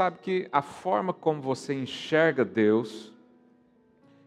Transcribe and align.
sabe 0.00 0.18
que 0.20 0.48
a 0.50 0.62
forma 0.62 1.12
como 1.12 1.42
você 1.42 1.74
enxerga 1.74 2.42
Deus, 2.42 3.12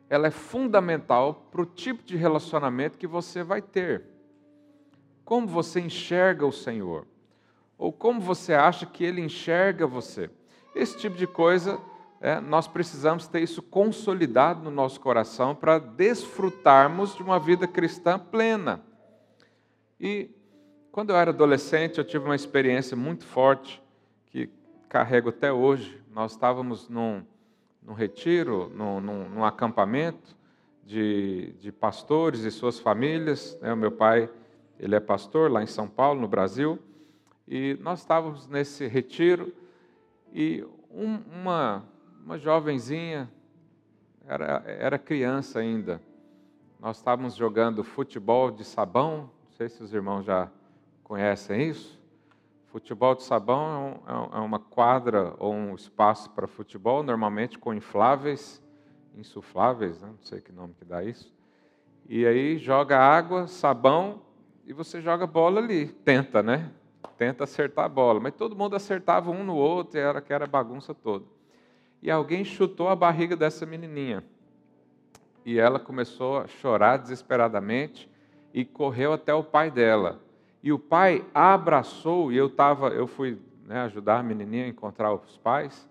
ela 0.07 0.27
é 0.27 0.29
fundamental 0.29 1.47
para 1.51 1.63
o 1.63 1.65
tipo 1.65 2.03
de 2.03 2.15
relacionamento 2.15 2.95
que 2.95 3.07
você 3.07 3.41
vai 3.41 3.59
ter. 3.59 4.03
Como 5.25 5.47
você 5.47 5.79
enxerga 5.79 6.45
o 6.45 6.51
Senhor? 6.51 7.07
Ou 7.75 7.91
como 7.91 8.21
você 8.21 8.53
acha 8.53 8.85
que 8.85 9.03
Ele 9.03 9.19
enxerga 9.19 9.87
você? 9.87 10.29
Esse 10.75 10.95
tipo 10.95 11.15
de 11.15 11.25
coisa, 11.25 11.81
é, 12.21 12.39
nós 12.39 12.67
precisamos 12.67 13.25
ter 13.25 13.41
isso 13.41 13.63
consolidado 13.63 14.63
no 14.63 14.69
nosso 14.69 14.99
coração 14.99 15.55
para 15.55 15.79
desfrutarmos 15.79 17.15
de 17.15 17.23
uma 17.23 17.39
vida 17.39 17.67
cristã 17.67 18.19
plena. 18.19 18.79
E 19.99 20.29
quando 20.91 21.09
eu 21.09 21.15
era 21.15 21.31
adolescente, 21.31 21.97
eu 21.97 22.03
tive 22.03 22.25
uma 22.25 22.35
experiência 22.35 22.95
muito 22.95 23.25
forte 23.25 23.82
carrego 24.93 25.29
até 25.29 25.51
hoje. 25.51 25.99
Nós 26.13 26.33
estávamos 26.33 26.87
num, 26.87 27.25
num 27.81 27.93
retiro, 27.93 28.71
num, 28.75 29.01
num, 29.01 29.27
num 29.27 29.43
acampamento 29.43 30.35
de, 30.85 31.55
de, 31.59 31.71
pastores 31.71 32.41
e 32.41 32.51
suas 32.51 32.77
famílias. 32.77 33.57
Né? 33.59 33.73
O 33.73 33.75
meu 33.75 33.91
pai, 33.91 34.29
ele 34.79 34.93
é 34.93 34.99
pastor 34.99 35.49
lá 35.49 35.63
em 35.63 35.65
São 35.65 35.87
Paulo, 35.87 36.21
no 36.21 36.27
Brasil, 36.27 36.77
e 37.47 37.75
nós 37.81 38.01
estávamos 38.01 38.47
nesse 38.47 38.85
retiro 38.85 39.51
e 40.31 40.63
um, 40.91 41.17
uma, 41.41 41.83
uma 42.23 42.37
jovenzinha, 42.37 43.27
era, 44.27 44.63
era 44.67 44.99
criança 44.99 45.57
ainda, 45.57 45.99
nós 46.79 46.97
estávamos 46.97 47.33
jogando 47.33 47.83
futebol 47.83 48.51
de 48.51 48.63
sabão, 48.63 49.31
não 49.45 49.57
sei 49.57 49.69
se 49.69 49.81
os 49.81 49.91
irmãos 49.91 50.23
já 50.23 50.51
Conhecem 51.03 51.69
isso? 51.69 52.01
Futebol 52.73 53.13
de 53.13 53.21
sabão 53.21 54.01
é, 54.07 54.11
é, 54.11 54.39
é 54.39 54.41
uma 54.41 54.57
quadra 54.57 55.35
ou 55.37 55.53
um 55.53 55.75
espaço 55.75 56.31
para 56.31 56.47
futebol, 56.47 57.03
normalmente 57.03 57.59
com 57.59 57.71
infláveis, 57.71 58.59
insufláveis, 59.15 60.01
né? 60.01 60.07
não 60.07 60.23
sei 60.23 60.41
que 60.41 60.51
nome 60.51 60.73
que 60.73 60.83
dá 60.83 61.03
isso. 61.03 61.31
E 62.09 62.25
aí 62.25 62.57
joga 62.57 62.97
água, 62.97 63.45
sabão 63.45 64.23
e 64.65 64.73
você 64.73 64.99
joga 65.01 65.27
bola 65.27 65.61
ali. 65.61 65.85
Tenta, 65.85 66.41
né? 66.41 66.71
Tenta 67.15 67.43
acertar 67.43 67.85
a 67.85 67.87
bola. 67.87 68.19
Mas 68.19 68.33
todo 68.33 68.55
mundo 68.55 68.75
acertava 68.75 69.29
um 69.29 69.43
no 69.43 69.55
outro 69.55 69.99
e 69.99 70.01
era 70.01 70.19
que 70.19 70.33
era 70.33 70.47
bagunça 70.47 70.95
toda. 70.95 71.25
E 72.01 72.09
alguém 72.09 72.43
chutou 72.43 72.89
a 72.89 72.95
barriga 72.95 73.35
dessa 73.35 73.67
menininha. 73.67 74.23
E 75.45 75.59
ela 75.59 75.79
começou 75.79 76.39
a 76.39 76.47
chorar 76.47 76.97
desesperadamente 76.97 78.09
e 78.51 78.65
correu 78.65 79.13
até 79.13 79.31
o 79.31 79.43
pai 79.43 79.69
dela. 79.69 80.19
E 80.63 80.71
o 80.71 80.79
pai 80.79 81.25
a 81.33 81.53
abraçou, 81.53 82.31
e 82.31 82.37
eu 82.37 82.49
tava, 82.49 82.87
eu 82.87 83.05
fui 83.05 83.37
né, 83.65 83.81
ajudar 83.81 84.19
a 84.19 84.23
menininha 84.23 84.63
a 84.63 84.69
encontrar 84.69 85.13
os 85.13 85.37
pais, 85.37 85.87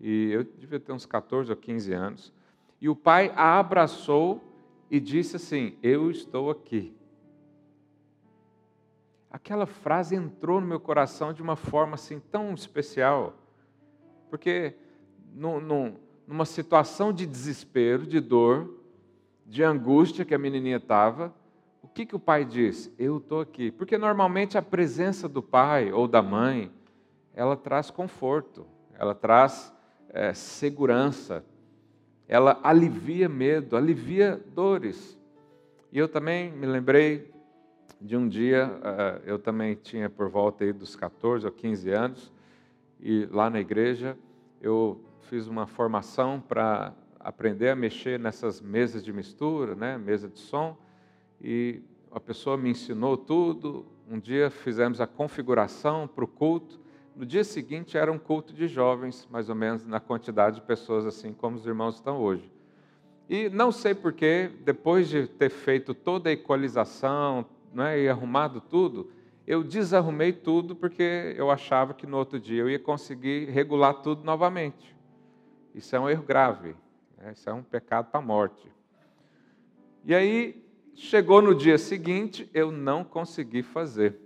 e 0.00 0.30
eu 0.32 0.44
devia 0.44 0.80
ter 0.80 0.92
uns 0.92 1.04
14 1.04 1.50
ou 1.50 1.56
15 1.56 1.92
anos. 1.92 2.32
E 2.80 2.88
o 2.88 2.96
pai 2.96 3.30
a 3.36 3.58
abraçou 3.58 4.42
e 4.90 4.98
disse 4.98 5.36
assim: 5.36 5.76
Eu 5.82 6.10
estou 6.10 6.50
aqui. 6.50 6.96
Aquela 9.30 9.66
frase 9.66 10.16
entrou 10.16 10.58
no 10.58 10.66
meu 10.66 10.80
coração 10.80 11.34
de 11.34 11.42
uma 11.42 11.56
forma 11.56 11.94
assim 11.94 12.18
tão 12.18 12.54
especial, 12.54 13.34
porque 14.30 14.74
no, 15.34 15.60
no, 15.60 15.94
numa 16.26 16.46
situação 16.46 17.12
de 17.12 17.26
desespero, 17.26 18.06
de 18.06 18.20
dor, 18.20 18.74
de 19.44 19.62
angústia 19.62 20.24
que 20.24 20.34
a 20.34 20.38
menininha 20.38 20.78
estava, 20.78 21.34
que, 21.98 22.06
que 22.06 22.14
o 22.14 22.20
pai 22.20 22.44
diz? 22.44 22.92
Eu 22.96 23.18
estou 23.18 23.40
aqui. 23.40 23.72
Porque 23.72 23.98
normalmente 23.98 24.56
a 24.56 24.62
presença 24.62 25.28
do 25.28 25.42
pai 25.42 25.90
ou 25.90 26.06
da 26.06 26.22
mãe, 26.22 26.70
ela 27.34 27.56
traz 27.56 27.90
conforto, 27.90 28.64
ela 28.96 29.16
traz 29.16 29.74
é, 30.10 30.32
segurança, 30.32 31.44
ela 32.28 32.60
alivia 32.62 33.28
medo, 33.28 33.76
alivia 33.76 34.40
dores. 34.54 35.18
E 35.90 35.98
eu 35.98 36.06
também 36.06 36.52
me 36.52 36.66
lembrei 36.66 37.32
de 38.00 38.16
um 38.16 38.28
dia, 38.28 38.68
uh, 38.68 39.22
eu 39.24 39.36
também 39.36 39.74
tinha 39.74 40.08
por 40.08 40.28
volta 40.28 40.62
aí 40.62 40.72
dos 40.72 40.94
14 40.94 41.46
ou 41.46 41.50
15 41.50 41.90
anos, 41.90 42.32
e 43.00 43.26
lá 43.26 43.50
na 43.50 43.58
igreja 43.58 44.16
eu 44.60 45.00
fiz 45.22 45.48
uma 45.48 45.66
formação 45.66 46.40
para 46.40 46.94
aprender 47.18 47.70
a 47.70 47.74
mexer 47.74 48.20
nessas 48.20 48.60
mesas 48.60 49.04
de 49.04 49.12
mistura, 49.12 49.74
né, 49.74 49.98
mesa 49.98 50.28
de 50.28 50.38
som, 50.38 50.78
e 51.40 51.80
a 52.10 52.20
pessoa 52.20 52.56
me 52.56 52.70
ensinou 52.70 53.16
tudo. 53.16 53.86
Um 54.10 54.18
dia 54.18 54.50
fizemos 54.50 55.00
a 55.00 55.06
configuração 55.06 56.08
para 56.08 56.24
o 56.24 56.28
culto. 56.28 56.80
No 57.14 57.26
dia 57.26 57.44
seguinte 57.44 57.96
era 57.96 58.10
um 58.10 58.18
culto 58.18 58.52
de 58.52 58.68
jovens, 58.68 59.26
mais 59.30 59.48
ou 59.48 59.54
menos 59.54 59.84
na 59.84 60.00
quantidade 60.00 60.56
de 60.56 60.62
pessoas 60.62 61.04
assim 61.04 61.32
como 61.32 61.56
os 61.56 61.66
irmãos 61.66 61.96
estão 61.96 62.20
hoje. 62.20 62.50
E 63.28 63.48
não 63.50 63.70
sei 63.70 63.94
porquê, 63.94 64.50
depois 64.64 65.08
de 65.08 65.26
ter 65.26 65.50
feito 65.50 65.92
toda 65.92 66.30
a 66.30 66.32
equalização 66.32 67.44
né, 67.72 68.00
e 68.00 68.08
arrumado 68.08 68.60
tudo, 68.60 69.10
eu 69.46 69.62
desarrumei 69.62 70.32
tudo 70.32 70.74
porque 70.74 71.34
eu 71.36 71.50
achava 71.50 71.92
que 71.92 72.06
no 72.06 72.16
outro 72.16 72.40
dia 72.40 72.62
eu 72.62 72.70
ia 72.70 72.78
conseguir 72.78 73.50
regular 73.50 73.94
tudo 73.94 74.24
novamente. 74.24 74.96
Isso 75.74 75.94
é 75.94 76.00
um 76.00 76.08
erro 76.08 76.22
grave, 76.22 76.74
né? 77.18 77.32
isso 77.32 77.48
é 77.48 77.52
um 77.52 77.62
pecado 77.62 78.10
para 78.10 78.20
a 78.20 78.22
morte. 78.22 78.70
E 80.04 80.14
aí 80.14 80.67
Chegou 81.00 81.40
no 81.40 81.54
dia 81.54 81.78
seguinte, 81.78 82.50
eu 82.52 82.72
não 82.72 83.04
consegui 83.04 83.62
fazer. 83.62 84.18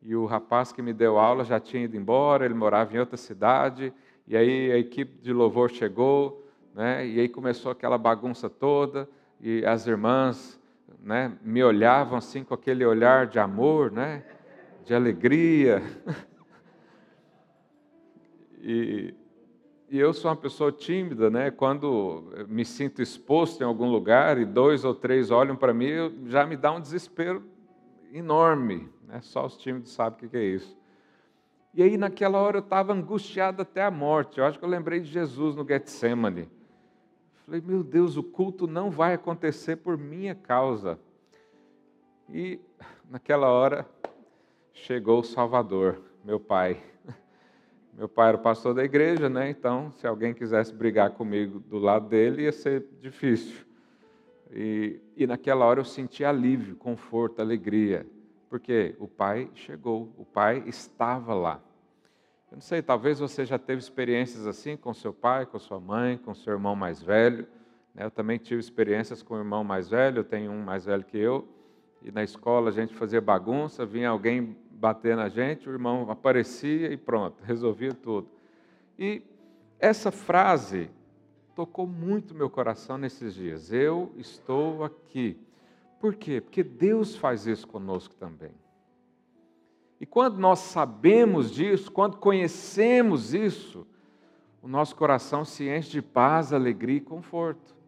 E 0.00 0.16
o 0.16 0.24
rapaz 0.24 0.72
que 0.72 0.80
me 0.80 0.90
deu 0.90 1.18
aula 1.18 1.44
já 1.44 1.60
tinha 1.60 1.84
ido 1.84 1.94
embora, 1.94 2.46
ele 2.46 2.54
morava 2.54 2.96
em 2.96 2.98
outra 2.98 3.18
cidade, 3.18 3.92
e 4.26 4.34
aí 4.34 4.72
a 4.72 4.78
equipe 4.78 5.20
de 5.20 5.34
louvor 5.34 5.70
chegou, 5.70 6.48
né, 6.74 7.06
e 7.06 7.20
aí 7.20 7.28
começou 7.28 7.70
aquela 7.70 7.98
bagunça 7.98 8.48
toda, 8.48 9.06
e 9.38 9.66
as 9.66 9.86
irmãs 9.86 10.58
né, 10.98 11.36
me 11.42 11.62
olhavam 11.62 12.16
assim 12.16 12.42
com 12.42 12.54
aquele 12.54 12.86
olhar 12.86 13.26
de 13.26 13.38
amor, 13.38 13.92
né, 13.92 14.24
de 14.86 14.94
alegria. 14.94 15.82
e, 18.62 19.14
e 19.92 19.98
eu 19.98 20.14
sou 20.14 20.30
uma 20.30 20.36
pessoa 20.38 20.72
tímida, 20.72 21.28
né? 21.28 21.50
Quando 21.50 22.32
me 22.48 22.64
sinto 22.64 23.02
exposto 23.02 23.60
em 23.60 23.66
algum 23.66 23.90
lugar 23.90 24.38
e 24.38 24.46
dois 24.46 24.86
ou 24.86 24.94
três 24.94 25.30
olham 25.30 25.54
para 25.54 25.74
mim, 25.74 25.90
já 26.28 26.46
me 26.46 26.56
dá 26.56 26.72
um 26.72 26.80
desespero 26.80 27.44
enorme. 28.10 28.88
Né? 29.06 29.20
Só 29.20 29.44
os 29.44 29.54
tímidos 29.58 29.92
sabem 29.92 30.26
o 30.26 30.30
que 30.30 30.36
é 30.38 30.44
isso. 30.44 30.74
E 31.74 31.82
aí, 31.82 31.98
naquela 31.98 32.38
hora, 32.38 32.56
eu 32.56 32.62
estava 32.62 32.94
angustiado 32.94 33.60
até 33.60 33.84
a 33.84 33.90
morte. 33.90 34.38
Eu 34.38 34.46
acho 34.46 34.58
que 34.58 34.64
eu 34.64 34.68
lembrei 34.70 34.98
de 34.98 35.10
Jesus 35.10 35.54
no 35.54 35.68
Getsemane. 35.68 36.48
Falei, 37.44 37.60
meu 37.60 37.84
Deus, 37.84 38.16
o 38.16 38.22
culto 38.22 38.66
não 38.66 38.90
vai 38.90 39.12
acontecer 39.12 39.76
por 39.76 39.98
minha 39.98 40.34
causa. 40.34 40.98
E 42.30 42.58
naquela 43.10 43.50
hora 43.50 43.86
chegou 44.72 45.20
o 45.20 45.24
Salvador, 45.24 46.00
meu 46.24 46.40
Pai. 46.40 46.82
Meu 47.92 48.08
pai 48.08 48.30
era 48.30 48.38
pastor 48.38 48.74
da 48.74 48.82
igreja, 48.82 49.28
né? 49.28 49.50
Então, 49.50 49.92
se 49.92 50.06
alguém 50.06 50.32
quisesse 50.32 50.72
brigar 50.72 51.10
comigo 51.10 51.60
do 51.60 51.78
lado 51.78 52.08
dele, 52.08 52.42
ia 52.42 52.52
ser 52.52 52.86
difícil. 53.00 53.66
E, 54.50 54.98
e 55.16 55.26
naquela 55.26 55.66
hora 55.66 55.80
eu 55.80 55.84
senti 55.84 56.24
alívio, 56.24 56.74
conforto, 56.76 57.40
alegria, 57.40 58.06
porque 58.48 58.94
o 58.98 59.06
pai 59.06 59.50
chegou, 59.54 60.12
o 60.16 60.24
pai 60.24 60.62
estava 60.66 61.34
lá. 61.34 61.60
Eu 62.50 62.56
não 62.56 62.60
sei, 62.60 62.82
talvez 62.82 63.18
você 63.18 63.44
já 63.44 63.58
teve 63.58 63.80
experiências 63.80 64.46
assim 64.46 64.76
com 64.76 64.92
seu 64.92 65.12
pai, 65.12 65.46
com 65.46 65.58
sua 65.58 65.80
mãe, 65.80 66.18
com 66.18 66.34
seu 66.34 66.52
irmão 66.52 66.76
mais 66.76 67.02
velho. 67.02 67.46
Né? 67.94 68.04
Eu 68.04 68.10
também 68.10 68.38
tive 68.38 68.60
experiências 68.60 69.22
com 69.22 69.34
o 69.34 69.38
irmão 69.38 69.64
mais 69.64 69.88
velho, 69.88 70.18
eu 70.18 70.24
tenho 70.24 70.50
um 70.50 70.62
mais 70.62 70.84
velho 70.84 71.04
que 71.04 71.16
eu. 71.16 71.48
E 72.04 72.10
na 72.10 72.22
escola 72.22 72.70
a 72.70 72.72
gente 72.72 72.94
fazia 72.94 73.20
bagunça, 73.20 73.86
vinha 73.86 74.08
alguém 74.08 74.56
bater 74.70 75.16
na 75.16 75.28
gente, 75.28 75.68
o 75.68 75.72
irmão 75.72 76.10
aparecia 76.10 76.92
e 76.92 76.96
pronto, 76.96 77.42
resolvia 77.44 77.94
tudo. 77.94 78.28
E 78.98 79.22
essa 79.78 80.10
frase 80.10 80.90
tocou 81.54 81.86
muito 81.86 82.34
meu 82.34 82.50
coração 82.50 82.98
nesses 82.98 83.34
dias. 83.34 83.72
Eu 83.72 84.12
estou 84.16 84.84
aqui. 84.84 85.38
Por 86.00 86.14
quê? 86.14 86.40
Porque 86.40 86.62
Deus 86.62 87.14
faz 87.14 87.46
isso 87.46 87.66
conosco 87.66 88.14
também. 88.16 88.52
E 90.00 90.06
quando 90.06 90.36
nós 90.38 90.58
sabemos 90.58 91.52
disso, 91.52 91.92
quando 91.92 92.16
conhecemos 92.16 93.32
isso, 93.32 93.86
o 94.60 94.66
nosso 94.66 94.96
coração 94.96 95.44
se 95.44 95.68
enche 95.68 95.90
de 95.90 96.02
paz, 96.02 96.52
alegria 96.52 96.96
e 96.96 97.00
conforto. 97.00 97.81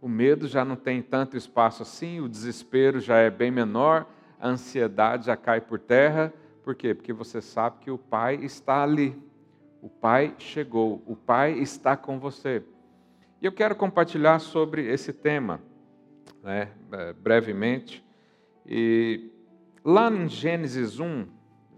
O 0.00 0.08
medo 0.08 0.46
já 0.46 0.64
não 0.64 0.76
tem 0.76 1.02
tanto 1.02 1.36
espaço 1.36 1.82
assim, 1.82 2.20
o 2.20 2.28
desespero 2.28 3.00
já 3.00 3.16
é 3.16 3.30
bem 3.30 3.50
menor, 3.50 4.06
a 4.38 4.48
ansiedade 4.48 5.26
já 5.26 5.36
cai 5.36 5.60
por 5.60 5.78
terra. 5.78 6.32
Por 6.62 6.74
quê? 6.74 6.94
Porque 6.94 7.12
você 7.12 7.40
sabe 7.40 7.78
que 7.80 7.90
o 7.90 7.98
Pai 7.98 8.36
está 8.36 8.82
ali. 8.82 9.16
O 9.80 9.88
Pai 9.88 10.34
chegou, 10.38 11.02
o 11.06 11.14
Pai 11.14 11.52
está 11.52 11.96
com 11.96 12.18
você. 12.18 12.62
E 13.40 13.46
eu 13.46 13.52
quero 13.52 13.76
compartilhar 13.76 14.38
sobre 14.38 14.86
esse 14.86 15.12
tema, 15.12 15.60
né, 16.42 16.70
é, 16.92 17.12
brevemente. 17.12 18.04
E 18.66 19.30
lá 19.84 20.10
em 20.10 20.28
Gênesis 20.28 20.98
1, 20.98 21.26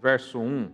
verso 0.01 0.39
1, 0.39 0.71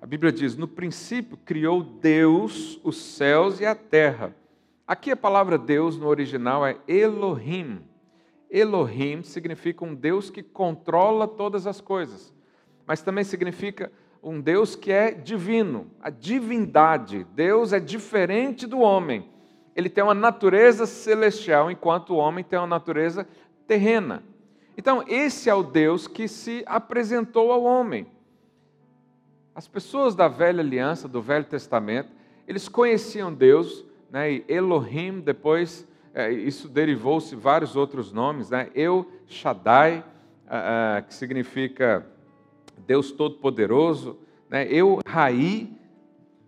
A 0.00 0.06
Bíblia 0.06 0.30
diz: 0.30 0.56
no 0.56 0.68
princípio 0.68 1.36
criou 1.38 1.82
Deus 1.82 2.80
os 2.84 2.96
céus 2.96 3.60
e 3.60 3.66
a 3.66 3.74
terra. 3.74 4.34
Aqui 4.90 5.12
a 5.12 5.16
palavra 5.16 5.56
Deus 5.56 5.96
no 5.96 6.08
original 6.08 6.66
é 6.66 6.76
Elohim. 6.88 7.80
Elohim 8.50 9.22
significa 9.22 9.84
um 9.84 9.94
Deus 9.94 10.30
que 10.30 10.42
controla 10.42 11.28
todas 11.28 11.64
as 11.64 11.80
coisas, 11.80 12.34
mas 12.84 13.00
também 13.00 13.22
significa 13.22 13.92
um 14.20 14.40
Deus 14.40 14.74
que 14.74 14.90
é 14.90 15.12
divino, 15.12 15.86
a 16.02 16.10
divindade. 16.10 17.24
Deus 17.36 17.72
é 17.72 17.78
diferente 17.78 18.66
do 18.66 18.80
homem. 18.80 19.30
Ele 19.76 19.88
tem 19.88 20.02
uma 20.02 20.12
natureza 20.12 20.86
celestial, 20.86 21.70
enquanto 21.70 22.10
o 22.10 22.16
homem 22.16 22.42
tem 22.42 22.58
uma 22.58 22.66
natureza 22.66 23.28
terrena. 23.68 24.24
Então, 24.76 25.04
esse 25.06 25.48
é 25.48 25.54
o 25.54 25.62
Deus 25.62 26.08
que 26.08 26.26
se 26.26 26.64
apresentou 26.66 27.52
ao 27.52 27.62
homem. 27.62 28.08
As 29.54 29.68
pessoas 29.68 30.16
da 30.16 30.26
velha 30.26 30.62
aliança, 30.62 31.06
do 31.06 31.22
Velho 31.22 31.44
Testamento, 31.44 32.10
eles 32.44 32.68
conheciam 32.68 33.32
Deus, 33.32 33.88
né, 34.10 34.32
e 34.32 34.44
Elohim, 34.48 35.20
depois 35.20 35.86
é, 36.12 36.30
isso 36.32 36.68
derivou-se 36.68 37.34
vários 37.36 37.76
outros 37.76 38.12
nomes, 38.12 38.50
né, 38.50 38.70
Eu 38.74 39.10
Shaddai, 39.26 40.04
ah, 40.46 40.96
ah, 40.98 41.02
que 41.02 41.14
significa 41.14 42.06
Deus 42.86 43.12
Todo-Poderoso, 43.12 44.18
né, 44.48 44.66
Eu 44.68 45.00
Rai, 45.06 45.70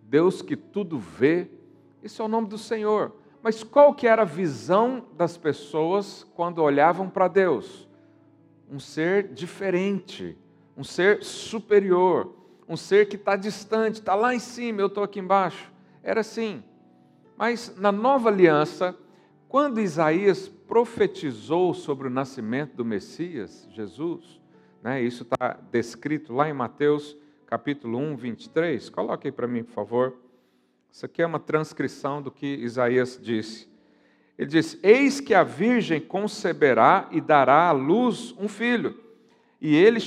Deus 0.03 0.41
que 0.41 0.55
tudo 0.55 0.99
vê, 0.99 1.47
esse 2.03 2.21
é 2.21 2.23
o 2.23 2.27
nome 2.27 2.47
do 2.47 2.57
Senhor. 2.57 3.13
Mas 3.41 3.63
qual 3.63 3.93
que 3.93 4.07
era 4.07 4.21
a 4.21 4.25
visão 4.25 5.05
das 5.17 5.37
pessoas 5.37 6.25
quando 6.35 6.59
olhavam 6.59 7.09
para 7.09 7.27
Deus? 7.27 7.89
Um 8.69 8.79
ser 8.79 9.27
diferente, 9.33 10.37
um 10.77 10.83
ser 10.83 11.23
superior, 11.23 12.33
um 12.67 12.77
ser 12.77 13.07
que 13.07 13.15
está 13.15 13.35
distante, 13.35 13.95
está 13.95 14.15
lá 14.15 14.33
em 14.33 14.39
cima, 14.39 14.81
eu 14.81 14.87
estou 14.87 15.03
aqui 15.03 15.19
embaixo. 15.19 15.71
Era 16.01 16.21
assim. 16.21 16.63
Mas 17.37 17.75
na 17.77 17.91
nova 17.91 18.29
aliança, 18.29 18.95
quando 19.49 19.81
Isaías 19.81 20.47
profetizou 20.47 21.73
sobre 21.73 22.07
o 22.07 22.11
nascimento 22.11 22.75
do 22.75 22.85
Messias, 22.85 23.67
Jesus, 23.71 24.41
né, 24.81 25.01
isso 25.01 25.23
está 25.23 25.59
descrito 25.71 26.33
lá 26.33 26.49
em 26.49 26.53
Mateus 26.53 27.17
capítulo 27.45 27.99
1, 27.99 28.15
23. 28.15 28.89
Coloque 28.89 29.27
aí 29.27 29.31
para 29.31 29.47
mim, 29.47 29.63
por 29.63 29.73
favor. 29.73 30.15
Isso 30.91 31.05
aqui 31.05 31.21
é 31.21 31.25
uma 31.25 31.39
transcrição 31.39 32.21
do 32.21 32.31
que 32.31 32.47
Isaías 32.47 33.19
disse. 33.21 33.69
Ele 34.37 34.49
diz: 34.49 34.79
Eis 34.81 35.19
que 35.19 35.33
a 35.33 35.43
virgem 35.43 36.01
conceberá 36.01 37.07
e 37.11 37.21
dará 37.21 37.67
à 37.67 37.71
luz 37.71 38.33
um 38.39 38.47
filho, 38.47 38.99
e 39.61 39.75
ele 39.75 39.99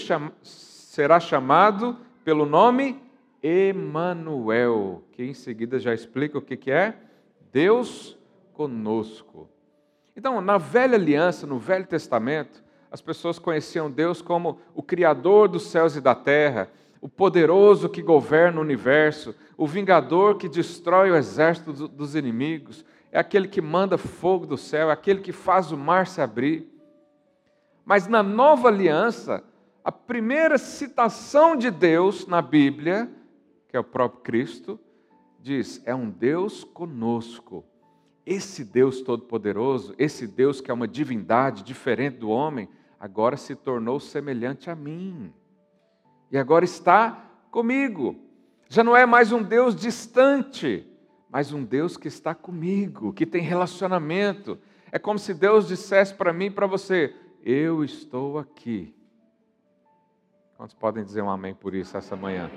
será 0.42 1.20
chamado 1.20 1.96
pelo 2.24 2.44
nome 2.44 3.00
Emanuel, 3.40 5.04
que 5.12 5.22
em 5.22 5.34
seguida 5.34 5.78
já 5.78 5.94
explica 5.94 6.38
o 6.38 6.42
que, 6.42 6.56
que 6.56 6.72
é 6.72 7.05
Deus 7.56 8.18
conosco. 8.52 9.48
Então, 10.14 10.42
na 10.42 10.58
velha 10.58 10.94
aliança, 10.94 11.46
no 11.46 11.58
Velho 11.58 11.86
Testamento, 11.86 12.62
as 12.90 13.00
pessoas 13.00 13.38
conheciam 13.38 13.90
Deus 13.90 14.20
como 14.20 14.58
o 14.74 14.82
Criador 14.82 15.48
dos 15.48 15.62
céus 15.62 15.96
e 15.96 16.00
da 16.02 16.14
terra, 16.14 16.70
o 17.00 17.08
poderoso 17.08 17.88
que 17.88 18.02
governa 18.02 18.58
o 18.58 18.62
universo, 18.62 19.34
o 19.56 19.66
vingador 19.66 20.36
que 20.36 20.50
destrói 20.50 21.10
o 21.10 21.16
exército 21.16 21.88
dos 21.88 22.14
inimigos, 22.14 22.84
é 23.10 23.18
aquele 23.18 23.48
que 23.48 23.62
manda 23.62 23.96
fogo 23.96 24.44
do 24.44 24.58
céu, 24.58 24.90
é 24.90 24.92
aquele 24.92 25.20
que 25.20 25.32
faz 25.32 25.72
o 25.72 25.78
mar 25.78 26.06
se 26.06 26.20
abrir. 26.20 26.70
Mas 27.86 28.06
na 28.06 28.22
nova 28.22 28.68
aliança, 28.68 29.42
a 29.82 29.90
primeira 29.90 30.58
citação 30.58 31.56
de 31.56 31.70
Deus 31.70 32.26
na 32.26 32.42
Bíblia, 32.42 33.10
que 33.66 33.78
é 33.78 33.80
o 33.80 33.84
próprio 33.84 34.20
Cristo, 34.20 34.78
diz: 35.46 35.80
é 35.86 35.94
um 35.94 36.10
Deus 36.10 36.64
conosco. 36.64 37.64
Esse 38.24 38.64
Deus 38.64 39.02
todo-poderoso, 39.02 39.94
esse 39.96 40.26
Deus 40.26 40.60
que 40.60 40.70
é 40.70 40.74
uma 40.74 40.88
divindade 40.88 41.62
diferente 41.62 42.18
do 42.18 42.28
homem, 42.28 42.68
agora 42.98 43.36
se 43.36 43.54
tornou 43.54 44.00
semelhante 44.00 44.68
a 44.68 44.74
mim. 44.74 45.32
E 46.32 46.36
agora 46.36 46.64
está 46.64 47.30
comigo. 47.52 48.16
Já 48.68 48.82
não 48.82 48.96
é 48.96 49.06
mais 49.06 49.30
um 49.30 49.40
Deus 49.40 49.76
distante, 49.76 50.84
mas 51.30 51.52
um 51.52 51.62
Deus 51.64 51.96
que 51.96 52.08
está 52.08 52.34
comigo, 52.34 53.12
que 53.12 53.24
tem 53.24 53.42
relacionamento. 53.42 54.58
É 54.90 54.98
como 54.98 55.20
se 55.20 55.32
Deus 55.32 55.68
dissesse 55.68 56.12
para 56.12 56.32
mim 56.32 56.46
e 56.46 56.50
para 56.50 56.66
você: 56.66 57.14
Eu 57.44 57.84
estou 57.84 58.40
aqui. 58.40 58.92
Quantos 60.56 60.74
podem 60.74 61.04
dizer 61.04 61.22
um 61.22 61.30
amém 61.30 61.54
por 61.54 61.76
isso 61.76 61.96
essa 61.96 62.16
manhã? 62.16 62.50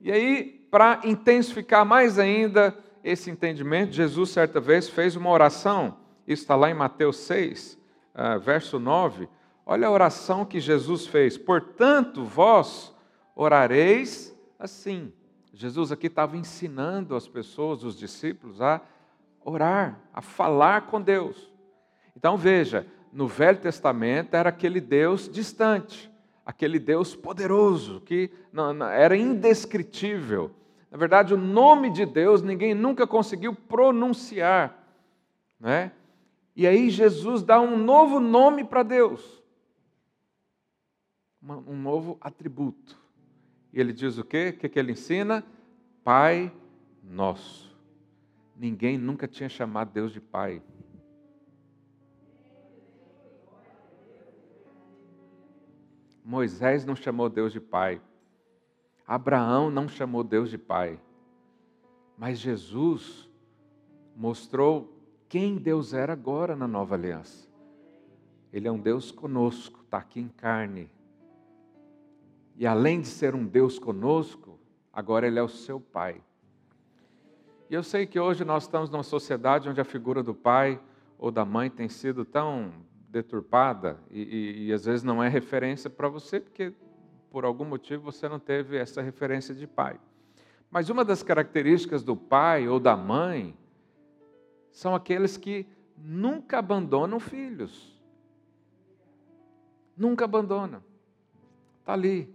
E 0.00 0.10
aí, 0.10 0.59
para 0.70 1.00
intensificar 1.04 1.84
mais 1.84 2.18
ainda 2.18 2.76
esse 3.02 3.30
entendimento, 3.30 3.92
Jesus 3.92 4.30
certa 4.30 4.60
vez 4.60 4.88
fez 4.88 5.16
uma 5.16 5.30
oração, 5.30 5.96
isso 6.26 6.42
está 6.42 6.54
lá 6.54 6.70
em 6.70 6.74
Mateus 6.74 7.16
6, 7.18 7.78
uh, 8.14 8.38
verso 8.40 8.78
9. 8.78 9.28
Olha 9.66 9.88
a 9.88 9.90
oração 9.90 10.44
que 10.44 10.60
Jesus 10.60 11.06
fez. 11.06 11.36
Portanto, 11.38 12.24
vós 12.24 12.94
orareis 13.34 14.36
assim. 14.58 15.12
Jesus 15.52 15.90
aqui 15.90 16.06
estava 16.06 16.36
ensinando 16.36 17.16
as 17.16 17.26
pessoas, 17.26 17.82
os 17.82 17.98
discípulos, 17.98 18.60
a 18.60 18.80
orar, 19.44 19.98
a 20.12 20.22
falar 20.22 20.82
com 20.82 21.00
Deus. 21.00 21.50
Então 22.14 22.36
veja, 22.36 22.86
no 23.12 23.26
Velho 23.26 23.58
Testamento 23.58 24.34
era 24.34 24.50
aquele 24.50 24.80
Deus 24.80 25.28
distante, 25.28 26.10
aquele 26.44 26.78
Deus 26.78 27.16
poderoso, 27.16 28.00
que 28.00 28.30
não, 28.52 28.72
não, 28.72 28.86
era 28.86 29.16
indescritível. 29.16 30.50
Na 30.90 30.98
verdade, 30.98 31.32
o 31.32 31.38
nome 31.38 31.90
de 31.90 32.04
Deus 32.04 32.42
ninguém 32.42 32.74
nunca 32.74 33.06
conseguiu 33.06 33.54
pronunciar. 33.54 34.76
Né? 35.58 35.92
E 36.56 36.66
aí 36.66 36.90
Jesus 36.90 37.42
dá 37.42 37.60
um 37.60 37.76
novo 37.76 38.18
nome 38.18 38.64
para 38.64 38.82
Deus, 38.82 39.42
um 41.42 41.76
novo 41.76 42.18
atributo. 42.20 42.98
E 43.72 43.80
ele 43.80 43.92
diz 43.92 44.18
o 44.18 44.24
quê? 44.24 44.52
O 44.54 44.58
que, 44.58 44.68
que 44.68 44.78
ele 44.78 44.92
ensina? 44.92 45.44
Pai 46.02 46.52
nosso. 47.02 47.70
Ninguém 48.56 48.98
nunca 48.98 49.28
tinha 49.28 49.48
chamado 49.48 49.92
Deus 49.92 50.12
de 50.12 50.20
Pai. 50.20 50.60
Moisés 56.30 56.84
não 56.84 56.94
chamou 56.94 57.28
Deus 57.28 57.52
de 57.52 57.60
pai. 57.60 58.00
Abraão 59.10 59.72
não 59.72 59.88
chamou 59.88 60.22
Deus 60.22 60.50
de 60.50 60.56
pai. 60.56 60.96
Mas 62.16 62.38
Jesus 62.38 63.28
mostrou 64.14 64.96
quem 65.28 65.56
Deus 65.56 65.92
era 65.92 66.12
agora 66.12 66.54
na 66.54 66.68
nova 66.68 66.94
aliança. 66.94 67.48
Ele 68.52 68.68
é 68.68 68.70
um 68.70 68.78
Deus 68.78 69.10
conosco, 69.10 69.80
está 69.82 69.98
aqui 69.98 70.20
em 70.20 70.28
carne. 70.28 70.88
E 72.54 72.64
além 72.64 73.00
de 73.00 73.08
ser 73.08 73.34
um 73.34 73.44
Deus 73.44 73.80
conosco, 73.80 74.60
agora 74.92 75.26
Ele 75.26 75.40
é 75.40 75.42
o 75.42 75.48
seu 75.48 75.80
Pai. 75.80 76.22
E 77.68 77.74
eu 77.74 77.82
sei 77.82 78.06
que 78.06 78.20
hoje 78.20 78.44
nós 78.44 78.62
estamos 78.62 78.90
numa 78.90 79.02
sociedade 79.02 79.68
onde 79.68 79.80
a 79.80 79.84
figura 79.84 80.22
do 80.22 80.36
pai 80.36 80.80
ou 81.18 81.32
da 81.32 81.44
mãe 81.44 81.68
tem 81.68 81.88
sido 81.88 82.24
tão 82.24 82.72
deturpada 83.08 83.98
e, 84.08 84.22
e, 84.22 84.66
e 84.66 84.72
às 84.72 84.84
vezes 84.84 85.02
não 85.02 85.20
é 85.20 85.28
referência 85.28 85.90
para 85.90 86.08
você, 86.08 86.38
porque 86.38 86.72
por 87.30 87.44
algum 87.44 87.64
motivo 87.64 88.02
você 88.04 88.28
não 88.28 88.38
teve 88.38 88.76
essa 88.76 89.00
referência 89.00 89.54
de 89.54 89.66
pai. 89.66 89.98
Mas 90.70 90.88
uma 90.88 91.04
das 91.04 91.22
características 91.22 92.02
do 92.02 92.16
pai 92.16 92.68
ou 92.68 92.78
da 92.78 92.96
mãe 92.96 93.56
são 94.70 94.94
aqueles 94.94 95.36
que 95.36 95.66
nunca 95.96 96.58
abandonam 96.58 97.18
filhos. 97.18 98.00
Nunca 99.96 100.24
abandonam. 100.24 100.82
Está 101.80 101.92
ali. 101.92 102.32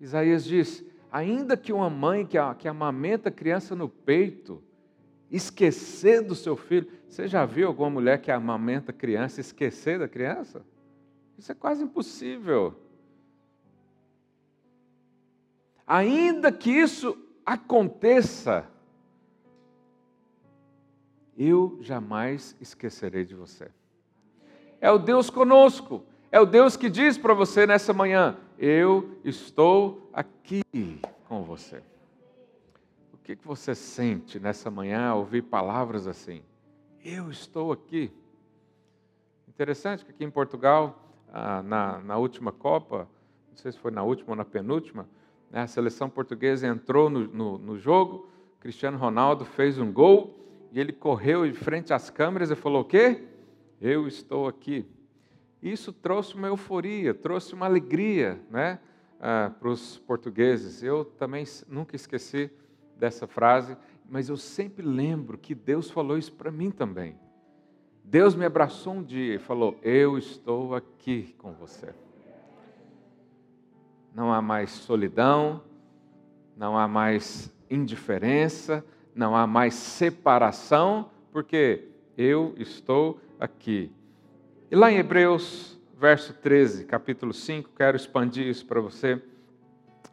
Isaías 0.00 0.44
diz: 0.44 0.84
ainda 1.10 1.56
que 1.56 1.72
uma 1.72 1.90
mãe 1.90 2.24
que, 2.24 2.38
que 2.58 2.68
amamenta 2.68 3.28
a 3.28 3.32
criança 3.32 3.74
no 3.74 3.88
peito, 3.88 4.62
esquecer 5.30 6.22
do 6.22 6.34
seu 6.34 6.56
filho. 6.56 6.88
Você 7.08 7.26
já 7.26 7.44
viu 7.44 7.66
alguma 7.66 7.90
mulher 7.90 8.20
que 8.20 8.30
amamenta 8.30 8.92
criança 8.92 9.40
esquecer 9.40 9.98
da 9.98 10.08
criança? 10.08 10.64
Isso 11.36 11.50
é 11.50 11.54
quase 11.54 11.82
impossível. 11.82 12.74
Ainda 15.86 16.50
que 16.50 16.70
isso 16.70 17.16
aconteça, 17.44 18.68
eu 21.36 21.78
jamais 21.80 22.56
esquecerei 22.60 23.24
de 23.24 23.34
você. 23.34 23.70
É 24.80 24.90
o 24.90 24.98
Deus 24.98 25.30
conosco, 25.30 26.02
é 26.32 26.40
o 26.40 26.46
Deus 26.46 26.76
que 26.76 26.90
diz 26.90 27.16
para 27.16 27.34
você 27.34 27.66
nessa 27.66 27.92
manhã: 27.92 28.36
Eu 28.58 29.18
estou 29.24 30.10
aqui 30.12 30.62
com 31.28 31.42
você 31.42 31.82
que, 33.26 33.34
que 33.34 33.44
você 33.46 33.74
sente 33.74 34.38
nessa 34.38 34.70
manhã 34.70 35.08
ao 35.08 35.18
ouvir 35.18 35.42
palavras 35.42 36.06
assim? 36.06 36.44
Eu 37.04 37.28
estou 37.28 37.72
aqui. 37.72 38.12
Interessante 39.48 40.04
que 40.04 40.12
aqui 40.12 40.22
em 40.22 40.30
Portugal, 40.30 40.96
ah, 41.32 41.60
na, 41.60 41.98
na 41.98 42.16
última 42.18 42.52
Copa, 42.52 43.08
não 43.50 43.56
sei 43.56 43.72
se 43.72 43.78
foi 43.78 43.90
na 43.90 44.04
última 44.04 44.30
ou 44.30 44.36
na 44.36 44.44
penúltima? 44.44 45.08
A 45.52 45.66
seleção 45.66 46.10
portuguesa 46.10 46.66
entrou 46.66 47.08
no, 47.08 47.26
no, 47.26 47.58
no 47.58 47.78
jogo, 47.78 48.28
Cristiano 48.60 48.98
Ronaldo 48.98 49.44
fez 49.44 49.78
um 49.78 49.92
gol 49.92 50.36
e 50.72 50.80
ele 50.80 50.92
correu 50.92 51.46
em 51.46 51.54
frente 51.54 51.92
às 51.92 52.10
câmeras 52.10 52.50
e 52.50 52.56
falou: 52.56 52.82
O 52.82 52.84
quê? 52.84 53.22
Eu 53.80 54.08
estou 54.08 54.48
aqui. 54.48 54.84
Isso 55.62 55.92
trouxe 55.92 56.34
uma 56.34 56.48
euforia, 56.48 57.14
trouxe 57.14 57.54
uma 57.54 57.66
alegria 57.66 58.40
né, 58.50 58.78
ah, 59.20 59.52
para 59.58 59.68
os 59.68 59.98
portugueses. 59.98 60.82
Eu 60.82 61.04
também 61.04 61.44
nunca 61.68 61.96
esqueci 61.96 62.50
dessa 62.96 63.26
frase, 63.26 63.76
mas 64.08 64.28
eu 64.28 64.36
sempre 64.36 64.84
lembro 64.84 65.38
que 65.38 65.54
Deus 65.54 65.90
falou 65.90 66.18
isso 66.18 66.32
para 66.32 66.50
mim 66.50 66.70
também. 66.70 67.18
Deus 68.02 68.34
me 68.34 68.44
abraçou 68.44 68.94
um 68.94 69.02
dia 69.02 69.34
e 69.34 69.38
falou: 69.38 69.78
Eu 69.82 70.18
estou 70.18 70.74
aqui 70.74 71.34
com 71.38 71.52
você. 71.52 71.92
Não 74.16 74.32
há 74.32 74.40
mais 74.40 74.70
solidão, 74.70 75.60
não 76.56 76.78
há 76.78 76.88
mais 76.88 77.52
indiferença, 77.70 78.82
não 79.14 79.36
há 79.36 79.46
mais 79.46 79.74
separação, 79.74 81.10
porque 81.30 81.84
eu 82.16 82.54
estou 82.56 83.20
aqui. 83.38 83.92
E 84.70 84.74
lá 84.74 84.90
em 84.90 84.96
Hebreus, 84.96 85.78
verso 85.98 86.32
13, 86.32 86.86
capítulo 86.86 87.34
5, 87.34 87.68
quero 87.76 87.94
expandir 87.94 88.46
isso 88.46 88.64
para 88.64 88.80
você. 88.80 89.20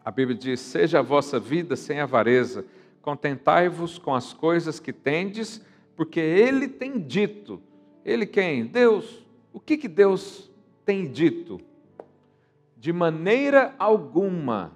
A 0.03 0.11
Bíblia 0.11 0.37
diz: 0.37 0.59
Seja 0.59 0.99
a 0.99 1.01
vossa 1.01 1.39
vida 1.39 1.77
sem 1.77 2.01
avareza, 2.01 2.65
contentai-vos 3.01 3.97
com 3.97 4.13
as 4.13 4.33
coisas 4.33 4.81
que 4.81 4.91
tendes, 4.91 5.65
porque 5.95 6.19
Ele 6.19 6.67
tem 6.67 6.99
dito. 6.99 7.61
Ele 8.03 8.25
quem? 8.25 8.65
Deus. 8.65 9.25
O 9.53 9.61
que, 9.61 9.77
que 9.77 9.87
Deus 9.87 10.51
tem 10.85 11.09
dito? 11.09 11.61
De 12.83 12.91
maneira 12.91 13.73
alguma. 13.79 14.73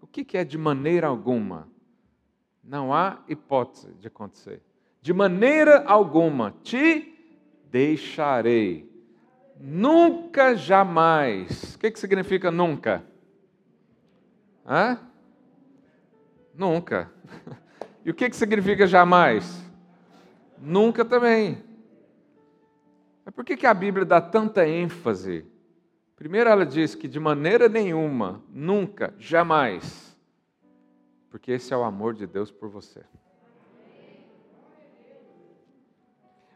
O 0.00 0.06
que, 0.06 0.34
é 0.34 0.42
de 0.42 0.56
maneira 0.56 1.08
alguma? 1.08 1.68
Não 2.64 2.94
há 2.94 3.22
hipótese 3.28 3.92
de 3.98 4.06
acontecer. 4.06 4.62
De 5.02 5.12
maneira 5.12 5.84
alguma 5.84 6.54
te 6.62 7.36
deixarei. 7.70 8.90
Nunca, 9.60 10.54
jamais. 10.56 11.74
O 11.74 11.78
que, 11.80 11.90
que 11.90 12.00
significa 12.00 12.50
nunca? 12.50 13.04
Hã? 14.66 14.98
Nunca. 16.54 17.12
E 18.02 18.10
o 18.10 18.14
que, 18.14 18.30
que 18.30 18.36
significa 18.36 18.86
jamais? 18.86 19.62
Nunca 20.58 21.04
também. 21.04 21.62
Mas 23.22 23.34
por 23.34 23.44
que, 23.44 23.58
que 23.58 23.66
a 23.66 23.74
Bíblia 23.74 24.06
dá 24.06 24.22
tanta 24.22 24.66
ênfase? 24.66 25.49
Primeiro, 26.20 26.48
ela 26.48 26.64
diz 26.64 26.94
que 26.94 27.08
de 27.08 27.18
maneira 27.18 27.68
nenhuma, 27.68 28.44
nunca, 28.48 29.12
jamais 29.18 30.10
porque 31.30 31.52
esse 31.52 31.72
é 31.72 31.76
o 31.76 31.84
amor 31.84 32.12
de 32.12 32.26
Deus 32.26 32.50
por 32.50 32.68
você. 32.68 33.02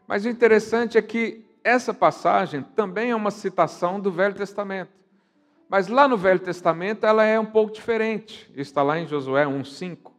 Mas 0.05 0.25
o 0.25 0.29
interessante 0.29 0.97
é 0.97 1.01
que 1.01 1.43
essa 1.63 1.93
passagem 1.93 2.61
também 2.61 3.09
é 3.09 3.15
uma 3.15 3.31
citação 3.31 3.99
do 3.99 4.11
Velho 4.11 4.35
Testamento. 4.35 4.91
Mas 5.67 5.87
lá 5.87 6.07
no 6.07 6.15
Velho 6.15 6.39
Testamento 6.39 7.05
ela 7.05 7.23
é 7.23 7.39
um 7.39 7.45
pouco 7.45 7.73
diferente. 7.73 8.51
Está 8.53 8.83
lá 8.83 8.99
em 8.99 9.07
Josué 9.07 9.47
1:5. 9.47 10.11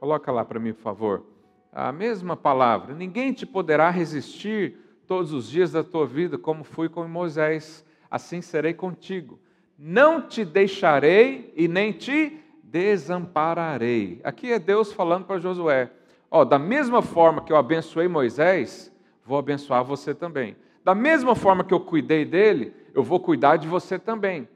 Coloca 0.00 0.32
lá 0.32 0.44
para 0.44 0.58
mim, 0.58 0.72
por 0.72 0.82
favor. 0.82 1.26
A 1.70 1.92
mesma 1.92 2.36
palavra. 2.36 2.94
Ninguém 2.94 3.32
te 3.32 3.46
poderá 3.46 3.90
resistir 3.90 4.76
todos 5.06 5.32
os 5.32 5.48
dias 5.48 5.70
da 5.70 5.84
tua 5.84 6.06
vida, 6.06 6.36
como 6.36 6.64
fui 6.64 6.88
com 6.88 7.06
Moisés. 7.06 7.84
Assim 8.14 8.40
serei 8.40 8.72
contigo. 8.72 9.40
Não 9.76 10.22
te 10.22 10.44
deixarei 10.44 11.52
e 11.56 11.66
nem 11.66 11.90
te 11.90 12.38
desampararei. 12.62 14.20
Aqui 14.22 14.52
é 14.52 14.58
Deus 14.60 14.92
falando 14.92 15.24
para 15.24 15.40
Josué: 15.40 15.90
Ó, 16.30 16.44
da 16.44 16.56
mesma 16.56 17.02
forma 17.02 17.42
que 17.42 17.52
eu 17.52 17.56
abençoei 17.56 18.06
Moisés, 18.06 18.92
vou 19.24 19.36
abençoar 19.36 19.82
você 19.82 20.14
também. 20.14 20.54
Da 20.84 20.94
mesma 20.94 21.34
forma 21.34 21.64
que 21.64 21.74
eu 21.74 21.80
cuidei 21.80 22.24
dele, 22.24 22.72
eu 22.94 23.02
vou 23.02 23.18
cuidar 23.18 23.56
de 23.56 23.66
você 23.66 23.98
também. 23.98 24.48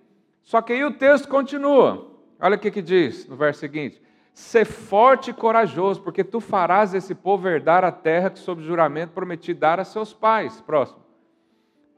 Só 0.45 0.63
que 0.63 0.73
aí 0.73 0.85
o 0.85 0.93
texto 0.93 1.27
continua. 1.27 2.13
Olha 2.39 2.55
o 2.55 2.61
que, 2.61 2.71
que 2.71 2.81
diz 2.81 3.27
no 3.27 3.35
verso 3.35 3.59
seguinte: 3.59 4.01
Ser 4.33 4.67
forte 4.67 5.33
e 5.33 5.35
corajoso, 5.35 6.01
porque 6.01 6.23
tu 6.23 6.39
farás 6.39 6.95
esse 6.95 7.13
povo 7.13 7.49
herdar 7.49 7.83
a 7.83 7.91
terra 7.91 8.31
que, 8.31 8.39
sob 8.39 8.63
juramento, 8.63 9.15
prometi 9.15 9.53
dar 9.53 9.81
a 9.81 9.85
seus 9.85 10.15
pais. 10.15 10.61
Próximo. 10.61 11.08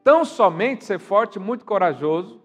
Tão 0.02 0.24
somente 0.24 0.84
ser 0.84 0.98
forte 0.98 1.36
e 1.36 1.40
muito 1.40 1.64
corajoso, 1.64 2.40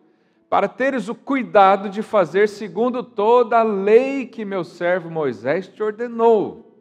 para 0.49 0.67
teres 0.67 1.09
o 1.09 1.15
cuidado 1.15 1.89
de 1.89 2.01
fazer 2.01 2.47
segundo 2.47 3.03
toda 3.03 3.59
a 3.59 3.63
lei 3.63 4.25
que 4.25 4.45
meu 4.45 4.63
servo 4.63 5.09
Moisés 5.09 5.67
te 5.67 5.81
ordenou. 5.81 6.79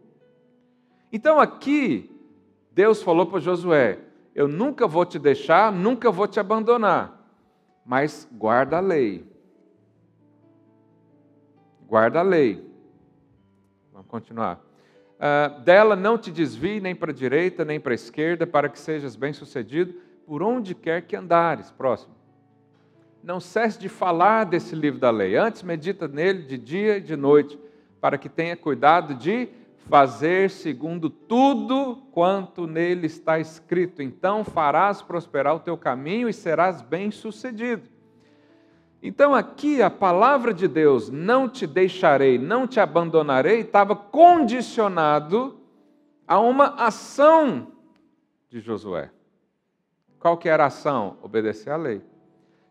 Então 1.13 1.41
aqui, 1.41 2.11
Deus 2.73 3.03
falou 3.03 3.27
para 3.27 3.41
Josué: 3.41 3.99
Eu 4.35 4.49
nunca 4.49 4.87
vou 4.87 5.05
te 5.05 5.19
deixar, 5.19 5.73
nunca 5.73 6.11
vou 6.11 6.27
te 6.27 6.39
abandonar, 6.39 7.29
mas 7.85 8.29
guarda 8.33 8.77
a 8.77 8.81
lei. 8.81 9.27
Guarda 11.87 12.21
a 12.21 12.23
lei. 12.23 12.69
Vamos 13.93 14.09
continuar. 14.09 14.61
Uh, 15.15 15.61
dela 15.61 15.95
não 15.95 16.19
te 16.19 16.31
desvie 16.31 16.81
nem 16.81 16.95
para 16.95 17.13
a 17.13 17.15
direita, 17.15 17.65
nem 17.65 17.79
para 17.79 17.93
a 17.93 17.95
esquerda, 17.95 18.47
para 18.47 18.69
que 18.69 18.79
sejas 18.79 19.15
bem-sucedido 19.15 20.04
por 20.27 20.43
onde 20.43 20.75
quer 20.75 21.03
que 21.03 21.17
andares. 21.17 21.71
Próximo 21.71 22.15
não 23.25 23.41
cesse 23.41 23.79
de 23.79 23.89
falar 23.89 24.45
desse 24.45 24.77
livro 24.77 25.01
da 25.01 25.11
lei. 25.11 25.35
Antes, 25.35 25.63
medita 25.63 26.07
nele 26.07 26.43
de 26.43 26.59
dia 26.59 26.99
e 26.99 27.01
de 27.01 27.17
noite, 27.17 27.59
para 28.01 28.19
que 28.19 28.29
tenha 28.29 28.55
cuidado 28.55 29.15
de 29.15 29.49
fazer 29.89 30.51
segundo 30.51 31.09
tudo 31.09 32.03
quanto 32.13 32.67
nele 32.67 33.07
está 33.07 33.39
escrito. 33.39 34.03
Então 34.03 34.45
farás 34.45 35.01
prosperar 35.01 35.57
o 35.57 35.61
teu 35.61 35.77
caminho 35.77 36.29
e 36.29 36.35
serás 36.35 36.83
bem-sucedido. 36.83 37.89
Então, 39.03 39.35
aqui 39.35 39.83
a 39.83 39.91
palavra 39.91 40.55
de 40.55 40.67
Deus, 40.67 41.11
não 41.11 41.47
te 41.47 41.67
deixarei, 41.67 42.39
não 42.39 42.67
te 42.67 42.81
abandonarei, 42.81 43.61
estava 43.61 43.95
condicionado 43.95 45.61
a 46.27 46.41
uma 46.41 46.75
ação 46.77 47.69
de 48.49 48.61
Josué. 48.61 49.11
Qual 50.25 50.39
que 50.39 50.49
era 50.49 50.65
a 50.65 50.69
ação? 50.69 51.19
Obedecer 51.23 51.71
à 51.71 51.77
lei 51.77 52.01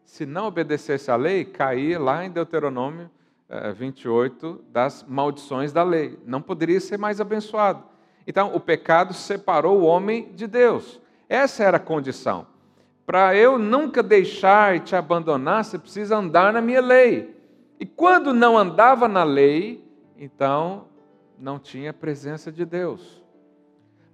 se 0.06 0.26
não 0.26 0.46
obedecesse 0.46 1.10
à 1.10 1.16
lei, 1.16 1.46
caía 1.46 2.00
lá 2.00 2.26
em 2.26 2.30
Deuteronômio 2.30 3.10
28 3.76 4.62
eh, 4.62 4.72
das 4.72 5.06
maldições 5.08 5.72
da 5.72 5.84
lei. 5.84 6.20
Não 6.26 6.42
poderia 6.42 6.80
ser 6.80 6.98
mais 6.98 7.20
abençoado. 7.20 7.84
Então, 8.28 8.56
o 8.56 8.60
pecado 8.60 9.14
separou 9.14 9.82
o 9.82 9.86
homem 9.86 10.32
de 10.34 10.48
Deus. 10.48 11.02
Essa 11.28 11.64
era 11.64 11.78
a 11.78 11.80
condição. 11.80 12.48
Para 13.06 13.36
eu 13.36 13.58
nunca 13.58 14.02
deixar 14.02 14.76
e 14.76 14.80
te 14.80 14.96
abandonar, 14.96 15.66
você 15.66 15.78
precisa 15.78 16.18
andar 16.18 16.54
na 16.54 16.62
minha 16.62 16.82
lei. 16.82 17.36
E 17.80 17.86
quando 17.86 18.34
não 18.34 18.58
andava 18.58 19.08
na 19.08 19.24
lei, 19.24 19.84
então 20.18 20.86
não 21.38 21.60
tinha 21.60 21.92
presença 21.92 22.52
de 22.52 22.66
Deus. 22.66 23.22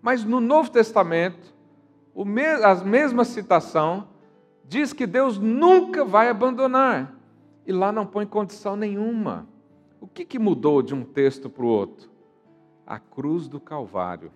Mas 0.02 0.24
no 0.24 0.40
Novo 0.40 0.72
Testamento, 0.72 1.54
a 2.22 2.76
mesma 2.84 3.24
citação 3.24 4.10
diz 4.66 4.94
que 4.94 5.08
Deus 5.08 5.38
nunca 5.38 6.04
vai 6.04 6.30
abandonar. 6.30 7.16
E 7.66 7.72
lá 7.72 7.92
não 7.92 8.06
põe 8.06 8.26
condição 8.26 8.76
nenhuma. 8.76 9.48
O 10.02 10.08
que, 10.08 10.26
que 10.26 10.40
mudou 10.40 10.82
de 10.82 10.94
um 10.94 11.04
texto 11.04 11.50
para 11.50 11.64
o 11.64 11.68
outro? 11.68 12.10
A 12.86 13.00
cruz 13.00 13.48
do 13.48 13.60
Calvário. 13.60 14.32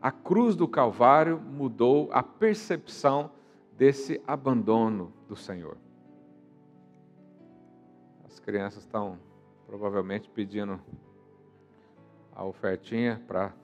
A 0.00 0.10
cruz 0.10 0.56
do 0.56 0.66
Calvário 0.66 1.38
mudou 1.38 2.08
a 2.12 2.22
percepção 2.22 3.30
desse 3.76 4.20
abandono 4.26 5.12
do 5.28 5.36
Senhor. 5.36 5.76
As 8.24 8.38
crianças 8.38 8.82
estão 8.82 9.18
provavelmente 9.66 10.28
pedindo 10.28 10.80
a 12.34 12.44
ofertinha 12.44 13.22
para. 13.26 13.59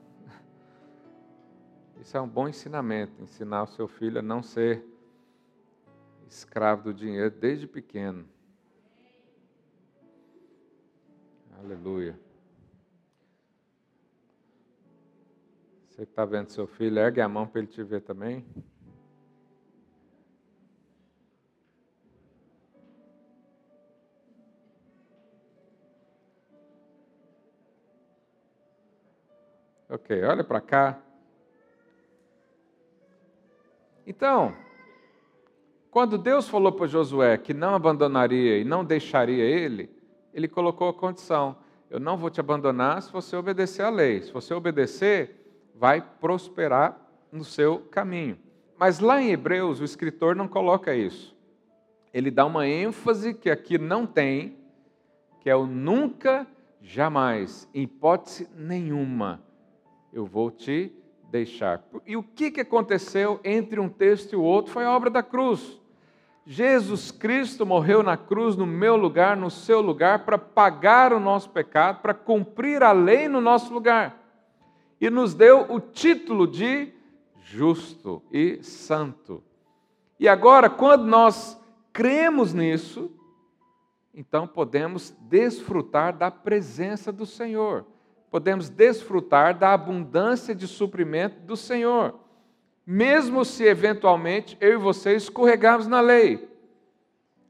Isso 1.99 2.15
é 2.15 2.21
um 2.21 2.27
bom 2.27 2.47
ensinamento, 2.47 3.21
ensinar 3.21 3.63
o 3.63 3.67
seu 3.67 3.87
filho 3.87 4.19
a 4.19 4.21
não 4.21 4.41
ser 4.41 4.83
escravo 6.27 6.83
do 6.83 6.93
dinheiro 6.93 7.31
desde 7.31 7.67
pequeno. 7.67 8.25
Aleluia. 11.59 12.17
Você 15.89 16.05
que 16.05 16.11
está 16.11 16.23
vendo 16.25 16.49
seu 16.49 16.67
filho, 16.67 16.99
ergue 16.99 17.19
a 17.19 17.27
mão 17.27 17.47
para 17.47 17.59
ele 17.59 17.67
te 17.67 17.83
ver 17.83 18.01
também. 18.01 18.45
Ok, 29.89 30.23
olha 30.23 30.43
para 30.43 30.61
cá. 30.61 31.06
Então, 34.07 34.55
Quando 35.89 36.17
Deus 36.17 36.47
falou 36.47 36.71
para 36.71 36.85
Josué 36.85 37.37
que 37.37 37.53
não 37.53 37.73
abandonaria 37.73 38.59
e 38.59 38.63
não 38.63 38.85
deixaria 38.85 39.43
ele, 39.43 39.89
ele 40.33 40.47
colocou 40.47 40.89
a 40.89 40.93
condição: 40.93 41.57
eu 41.89 41.99
não 41.99 42.17
vou 42.17 42.29
te 42.29 42.39
abandonar 42.39 43.01
se 43.01 43.11
você 43.11 43.35
obedecer 43.35 43.81
à 43.81 43.89
lei. 43.89 44.21
Se 44.21 44.31
você 44.31 44.53
obedecer, 44.53 45.71
vai 45.73 46.01
prosperar 46.01 46.99
no 47.31 47.43
seu 47.43 47.79
caminho. 47.89 48.37
Mas 48.77 48.99
lá 48.99 49.21
em 49.21 49.31
Hebreus, 49.31 49.79
o 49.79 49.83
escritor 49.83 50.35
não 50.35 50.47
coloca 50.47 50.93
isso. 50.93 51.35
Ele 52.13 52.29
dá 52.29 52.45
uma 52.45 52.67
ênfase 52.67 53.33
que 53.33 53.49
aqui 53.49 53.77
não 53.77 54.05
tem, 54.05 54.55
que 55.39 55.49
é 55.49 55.55
o 55.55 55.65
nunca, 55.65 56.45
jamais, 56.79 57.67
em 57.73 57.83
hipótese 57.83 58.47
nenhuma, 58.55 59.41
eu 60.13 60.25
vou 60.25 60.51
te 60.51 60.93
deixar. 61.29 61.83
E 62.05 62.15
o 62.15 62.23
que, 62.23 62.51
que 62.51 62.61
aconteceu 62.61 63.39
entre 63.43 63.79
um 63.79 63.89
texto 63.89 64.33
e 64.33 64.35
o 64.35 64.41
outro 64.41 64.71
foi 64.71 64.85
a 64.85 64.91
obra 64.91 65.09
da 65.09 65.23
cruz. 65.23 65.79
Jesus 66.45 67.11
Cristo 67.11 67.65
morreu 67.65 68.01
na 68.01 68.15
cruz 68.15 68.55
no 68.55 68.65
meu 68.65 68.95
lugar, 68.95 69.35
no 69.35 69.51
seu 69.51 69.81
lugar, 69.81 70.23
para 70.23 70.37
pagar 70.37 71.11
o 71.11 71.19
nosso 71.19 71.49
pecado, 71.49 72.01
para 72.01 72.13
cumprir 72.13 72.81
a 72.81 72.93
lei 72.93 73.27
no 73.27 73.41
nosso 73.41 73.73
lugar. 73.73 74.23
E 74.99 75.09
nos 75.09 75.33
deu 75.33 75.65
o 75.69 75.79
título 75.79 76.47
de 76.47 76.93
justo 77.41 78.23
e 78.31 78.63
santo. 78.63 79.43
E 80.19 80.27
agora, 80.27 80.69
quando 80.69 81.05
nós 81.05 81.59
cremos 81.91 82.53
nisso, 82.53 83.11
então 84.13 84.47
podemos 84.47 85.13
desfrutar 85.21 86.17
da 86.17 86.31
presença 86.31 87.11
do 87.11 87.25
Senhor, 87.25 87.85
podemos 88.29 88.69
desfrutar 88.69 89.57
da 89.57 89.73
abundância 89.73 90.53
de 90.53 90.67
suprimento 90.67 91.39
do 91.41 91.55
Senhor, 91.55 92.15
mesmo 92.85 93.43
se 93.43 93.63
eventualmente 93.63 94.57
eu 94.59 94.73
e 94.73 94.77
você 94.77 95.15
escorregarmos 95.15 95.87
na 95.87 96.01
lei. 96.01 96.47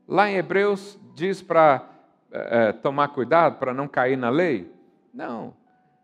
Lá 0.08 0.30
em 0.30 0.36
Hebreus 0.36 0.98
diz 1.14 1.42
para 1.42 1.90
é, 2.32 2.72
tomar 2.72 3.10
cuidado 3.10 3.58
para 3.58 3.74
não 3.74 3.88
cair 3.88 4.18
na 4.18 4.30
lei? 4.30 4.72
Não, 5.14 5.54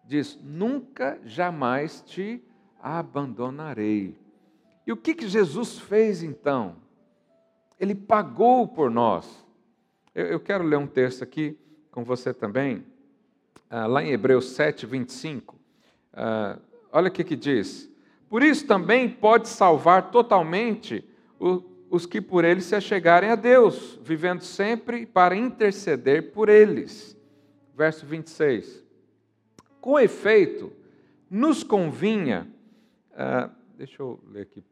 diz: 0.03 0.39
nunca 0.42 1.20
jamais 1.24 2.01
te 2.01 2.44
abandonarei. 2.82 4.18
E 4.86 4.92
o 4.92 4.98
que, 4.98 5.13
que 5.13 5.27
Jesus 5.27 5.80
fez 5.80 6.24
então? 6.24 6.75
Ele 7.80 7.96
pagou 7.96 8.68
por 8.68 8.92
nós. 8.92 9.46
Eu, 10.13 10.25
eu 10.25 10.39
quero 10.39 10.63
ler 10.63 10.77
um 10.77 10.88
texto 10.88 11.24
aqui 11.24 11.58
com 11.89 12.03
você 12.03 12.34
também, 12.34 12.84
lá 13.69 14.03
em 14.03 14.12
Hebreus 14.12 14.51
7, 14.51 14.86
25. 14.86 15.60
Ah, 16.13 16.60
olha 16.91 17.10
o 17.10 17.12
que, 17.12 17.24
que 17.24 17.36
diz. 17.36 17.89
Por 18.29 18.43
isso 18.43 18.65
também 18.65 19.10
pode 19.10 19.48
salvar 19.48 20.12
totalmente 20.12 21.03
os 21.89 22.05
que 22.05 22.22
por 22.22 22.43
ele 22.43 22.62
se 22.62 22.75
achegarem 22.75 23.29
a 23.29 23.36
Deus, 23.36 24.00
vivendo 24.01 24.41
sempre 24.41 25.05
para 25.05 25.36
interceder 25.36 26.31
por 26.31 26.50
eles. 26.50 27.17
Verso 27.75 28.05
26. 28.05 28.83
Com 29.81 30.00
efeito, 30.00 30.72
nos 31.29 31.63
convinha 31.63 32.48
ah, 33.15 33.50
deixa 33.75 34.01
eu 34.01 34.19
ler 34.31 34.41
aqui. 34.41 34.63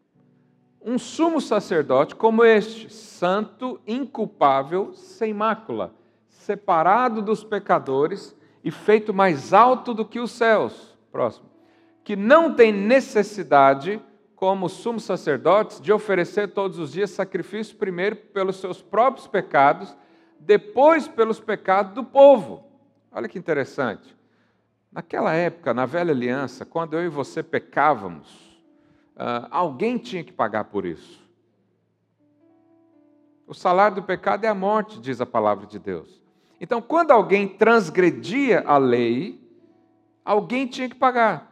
Um 0.81 0.97
sumo 0.97 1.39
sacerdote 1.39 2.15
como 2.15 2.43
este, 2.43 2.91
santo, 2.91 3.79
inculpável, 3.85 4.93
sem 4.93 5.33
mácula, 5.33 5.93
separado 6.27 7.21
dos 7.21 7.43
pecadores 7.43 8.35
e 8.63 8.71
feito 8.71 9.13
mais 9.13 9.53
alto 9.53 9.93
do 9.93 10.05
que 10.05 10.19
os 10.19 10.31
céus. 10.31 10.97
Próximo. 11.11 11.49
Que 12.03 12.15
não 12.15 12.53
tem 12.53 12.71
necessidade, 12.71 14.01
como 14.35 14.69
sumos 14.69 15.03
sacerdotes, 15.03 15.79
de 15.79 15.91
oferecer 15.91 16.49
todos 16.49 16.79
os 16.79 16.91
dias 16.91 17.11
sacrifício, 17.11 17.75
primeiro 17.75 18.15
pelos 18.15 18.57
seus 18.57 18.81
próprios 18.81 19.27
pecados, 19.27 19.95
depois 20.39 21.07
pelos 21.07 21.39
pecados 21.39 21.93
do 21.93 22.03
povo. 22.03 22.65
Olha 23.11 23.27
que 23.27 23.37
interessante. 23.37 24.15
Naquela 24.91 25.33
época, 25.33 25.73
na 25.73 25.85
velha 25.85 26.11
aliança, 26.11 26.65
quando 26.65 26.95
eu 26.95 27.05
e 27.05 27.09
você 27.09 27.41
pecávamos, 27.43 28.29
uh, 29.15 29.47
alguém 29.49 29.97
tinha 29.97 30.23
que 30.23 30.33
pagar 30.33 30.65
por 30.65 30.85
isso. 30.85 31.21
O 33.45 33.53
salário 33.53 33.95
do 33.95 34.03
pecado 34.03 34.45
é 34.45 34.47
a 34.47 34.55
morte, 34.55 34.99
diz 34.99 35.19
a 35.19 35.25
palavra 35.25 35.65
de 35.65 35.77
Deus. 35.77 36.20
Então, 36.63 36.79
quando 36.79 37.09
alguém 37.09 37.47
transgredia 37.47 38.63
a 38.67 38.77
lei, 38.77 39.41
alguém 40.23 40.67
tinha 40.67 40.87
que 40.87 40.93
pagar. 40.93 41.51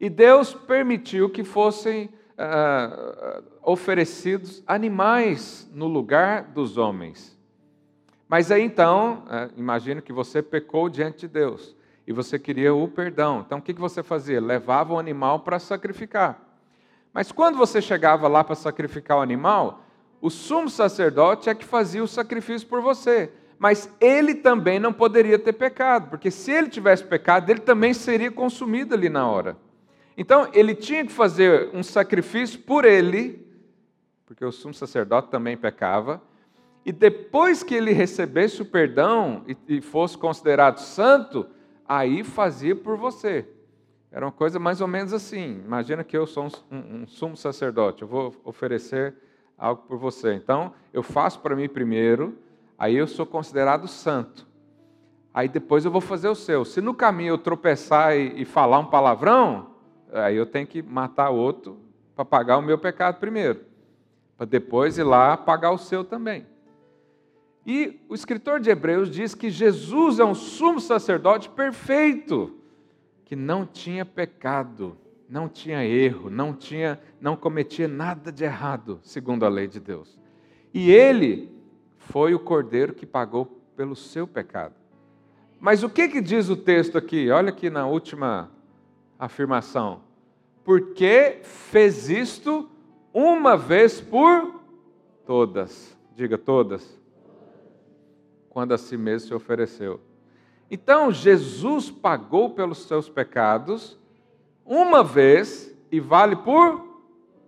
E 0.00 0.10
Deus 0.10 0.52
permitiu 0.52 1.30
que 1.30 1.44
fossem 1.44 2.06
uh, 2.36 3.44
oferecidos 3.62 4.60
animais 4.66 5.70
no 5.72 5.86
lugar 5.86 6.42
dos 6.42 6.76
homens. 6.76 7.38
Mas 8.28 8.50
aí 8.50 8.62
então, 8.64 9.22
uh, 9.26 9.52
imagino 9.56 10.02
que 10.02 10.12
você 10.12 10.42
pecou 10.42 10.88
diante 10.88 11.20
de 11.20 11.28
Deus 11.28 11.76
e 12.04 12.12
você 12.12 12.36
queria 12.36 12.74
o 12.74 12.88
perdão. 12.88 13.44
Então 13.46 13.58
o 13.58 13.62
que 13.62 13.72
você 13.72 14.02
fazia? 14.02 14.40
Levava 14.40 14.94
o 14.94 14.98
animal 14.98 15.40
para 15.40 15.60
sacrificar. 15.60 16.40
Mas 17.12 17.30
quando 17.30 17.56
você 17.56 17.80
chegava 17.80 18.26
lá 18.26 18.42
para 18.42 18.56
sacrificar 18.56 19.18
o 19.18 19.22
animal, 19.22 19.84
o 20.20 20.28
sumo 20.28 20.68
sacerdote 20.68 21.48
é 21.48 21.54
que 21.54 21.64
fazia 21.64 22.02
o 22.02 22.08
sacrifício 22.08 22.66
por 22.66 22.80
você. 22.80 23.32
Mas 23.60 23.94
ele 24.00 24.34
também 24.34 24.80
não 24.80 24.90
poderia 24.90 25.38
ter 25.38 25.52
pecado, 25.52 26.08
porque 26.08 26.30
se 26.30 26.50
ele 26.50 26.70
tivesse 26.70 27.04
pecado, 27.04 27.50
ele 27.50 27.60
também 27.60 27.92
seria 27.92 28.32
consumido 28.32 28.94
ali 28.94 29.10
na 29.10 29.28
hora. 29.28 29.54
Então, 30.16 30.48
ele 30.54 30.74
tinha 30.74 31.04
que 31.04 31.12
fazer 31.12 31.68
um 31.74 31.82
sacrifício 31.82 32.58
por 32.60 32.86
ele, 32.86 33.46
porque 34.24 34.42
o 34.42 34.50
sumo 34.50 34.72
sacerdote 34.72 35.28
também 35.28 35.58
pecava, 35.58 36.22
e 36.86 36.90
depois 36.90 37.62
que 37.62 37.74
ele 37.74 37.92
recebesse 37.92 38.62
o 38.62 38.64
perdão 38.64 39.44
e, 39.68 39.82
fosse 39.82 40.16
considerado 40.16 40.78
santo, 40.78 41.46
aí 41.86 42.24
fazia 42.24 42.74
por 42.74 42.96
você. 42.96 43.46
Era 44.10 44.24
uma 44.24 44.32
coisa 44.32 44.58
mais 44.58 44.80
ou 44.80 44.88
menos 44.88 45.12
assim. 45.12 45.60
Imagina 45.66 46.02
que 46.02 46.16
eu 46.16 46.26
sou 46.26 46.46
um, 46.46 46.50
um, 46.74 47.02
um 47.02 47.06
sumo 47.06 47.36
sacerdote, 47.36 48.00
eu 48.00 48.08
vou 48.08 48.34
oferecer 48.42 49.14
algo 49.58 49.82
por 49.82 49.98
você. 49.98 50.32
Então, 50.32 50.72
eu 50.94 51.02
faço 51.02 51.40
para 51.40 51.54
mim 51.54 51.68
primeiro, 51.68 52.38
aí 52.80 52.96
eu 52.96 53.06
sou 53.06 53.26
considerado 53.26 53.86
santo. 53.86 54.48
Aí 55.34 55.48
depois 55.48 55.84
eu 55.84 55.90
vou 55.90 56.00
fazer 56.00 56.28
o 56.28 56.34
seu. 56.34 56.64
Se 56.64 56.80
no 56.80 56.94
caminho 56.94 57.34
eu 57.34 57.38
tropeçar 57.38 58.16
e, 58.16 58.42
falar 58.46 58.78
um 58.78 58.86
palavrão, 58.86 59.74
aí 60.10 60.34
eu 60.34 60.46
tenho 60.46 60.66
que 60.66 60.82
matar 60.82 61.28
outro 61.28 61.78
para 62.16 62.24
pagar 62.24 62.56
o 62.56 62.62
meu 62.62 62.78
pecado 62.78 63.20
primeiro. 63.20 63.60
Para 64.34 64.46
depois 64.46 64.96
ir 64.96 65.02
lá 65.02 65.36
pagar 65.36 65.72
o 65.72 65.78
seu 65.78 66.02
também. 66.02 66.46
E 67.66 68.00
o 68.08 68.14
escritor 68.14 68.58
de 68.58 68.70
Hebreus 68.70 69.10
diz 69.10 69.34
que 69.34 69.50
Jesus 69.50 70.18
é 70.18 70.24
um 70.24 70.34
sumo 70.34 70.80
sacerdote 70.80 71.50
perfeito, 71.50 72.56
que 73.26 73.36
não 73.36 73.66
tinha 73.66 74.06
pecado, 74.06 74.96
não 75.28 75.50
tinha 75.50 75.84
erro, 75.84 76.30
não 76.30 76.54
tinha, 76.54 76.98
não 77.20 77.36
cometia 77.36 77.86
nada 77.86 78.32
de 78.32 78.42
errado, 78.42 78.98
segundo 79.02 79.44
a 79.44 79.50
lei 79.50 79.68
de 79.68 79.78
Deus. 79.78 80.18
E 80.72 80.90
ele 80.90 81.59
foi 82.00 82.34
o 82.34 82.40
cordeiro 82.40 82.92
que 82.92 83.06
pagou 83.06 83.46
pelo 83.76 83.94
seu 83.94 84.26
pecado. 84.26 84.74
Mas 85.60 85.82
o 85.82 85.90
que 85.90 86.08
que 86.08 86.20
diz 86.20 86.48
o 86.48 86.56
texto 86.56 86.96
aqui? 86.98 87.30
Olha 87.30 87.50
aqui 87.50 87.68
na 87.70 87.86
última 87.86 88.50
afirmação. 89.18 90.00
Porque 90.64 91.40
fez 91.42 92.08
isto 92.08 92.68
uma 93.12 93.56
vez 93.56 94.00
por 94.00 94.60
todas. 95.26 95.96
Diga 96.16 96.36
todas 96.38 96.98
quando 98.48 98.72
a 98.72 98.78
si 98.78 98.96
mesmo 98.96 99.28
se 99.28 99.34
ofereceu. 99.34 100.00
Então, 100.70 101.12
Jesus 101.12 101.90
pagou 101.90 102.50
pelos 102.50 102.78
seus 102.86 103.08
pecados 103.08 103.98
uma 104.64 105.04
vez 105.04 105.74
e 105.90 106.00
vale 106.00 106.36
por 106.36 106.84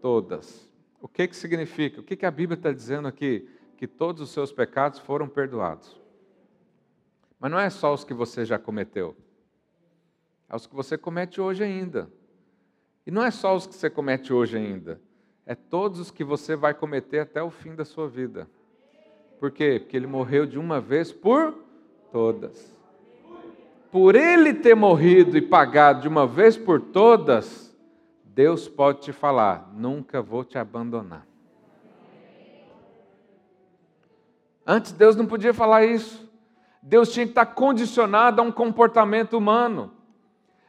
todas. 0.00 0.70
O 1.00 1.08
que, 1.08 1.26
que 1.26 1.36
significa? 1.36 2.00
O 2.00 2.04
que, 2.04 2.16
que 2.16 2.26
a 2.26 2.30
Bíblia 2.30 2.56
está 2.56 2.72
dizendo 2.72 3.08
aqui? 3.08 3.48
Que 3.82 3.88
todos 3.88 4.22
os 4.22 4.30
seus 4.30 4.52
pecados 4.52 5.00
foram 5.00 5.28
perdoados. 5.28 6.00
Mas 7.40 7.50
não 7.50 7.58
é 7.58 7.68
só 7.68 7.92
os 7.92 8.04
que 8.04 8.14
você 8.14 8.44
já 8.44 8.56
cometeu, 8.56 9.16
é 10.48 10.54
os 10.54 10.68
que 10.68 10.74
você 10.76 10.96
comete 10.96 11.40
hoje 11.40 11.64
ainda. 11.64 12.08
E 13.04 13.10
não 13.10 13.24
é 13.24 13.32
só 13.32 13.56
os 13.56 13.66
que 13.66 13.74
você 13.74 13.90
comete 13.90 14.32
hoje 14.32 14.56
ainda, 14.56 15.00
é 15.44 15.56
todos 15.56 15.98
os 15.98 16.12
que 16.12 16.22
você 16.22 16.54
vai 16.54 16.72
cometer 16.72 17.18
até 17.18 17.42
o 17.42 17.50
fim 17.50 17.74
da 17.74 17.84
sua 17.84 18.06
vida. 18.06 18.48
Por 19.40 19.50
quê? 19.50 19.80
Porque 19.80 19.96
ele 19.96 20.06
morreu 20.06 20.46
de 20.46 20.60
uma 20.60 20.80
vez 20.80 21.10
por 21.10 21.52
todas. 22.12 22.72
Por 23.90 24.14
ele 24.14 24.54
ter 24.54 24.76
morrido 24.76 25.36
e 25.36 25.42
pagado 25.42 26.02
de 26.02 26.06
uma 26.06 26.24
vez 26.24 26.56
por 26.56 26.80
todas, 26.80 27.76
Deus 28.22 28.68
pode 28.68 29.00
te 29.00 29.12
falar: 29.12 29.72
nunca 29.74 30.22
vou 30.22 30.44
te 30.44 30.56
abandonar. 30.56 31.31
Antes 34.66 34.92
Deus 34.92 35.16
não 35.16 35.26
podia 35.26 35.52
falar 35.52 35.84
isso. 35.84 36.30
Deus 36.82 37.12
tinha 37.12 37.26
que 37.26 37.32
estar 37.32 37.46
condicionado 37.46 38.40
a 38.40 38.44
um 38.44 38.50
comportamento 38.50 39.36
humano. 39.36 39.92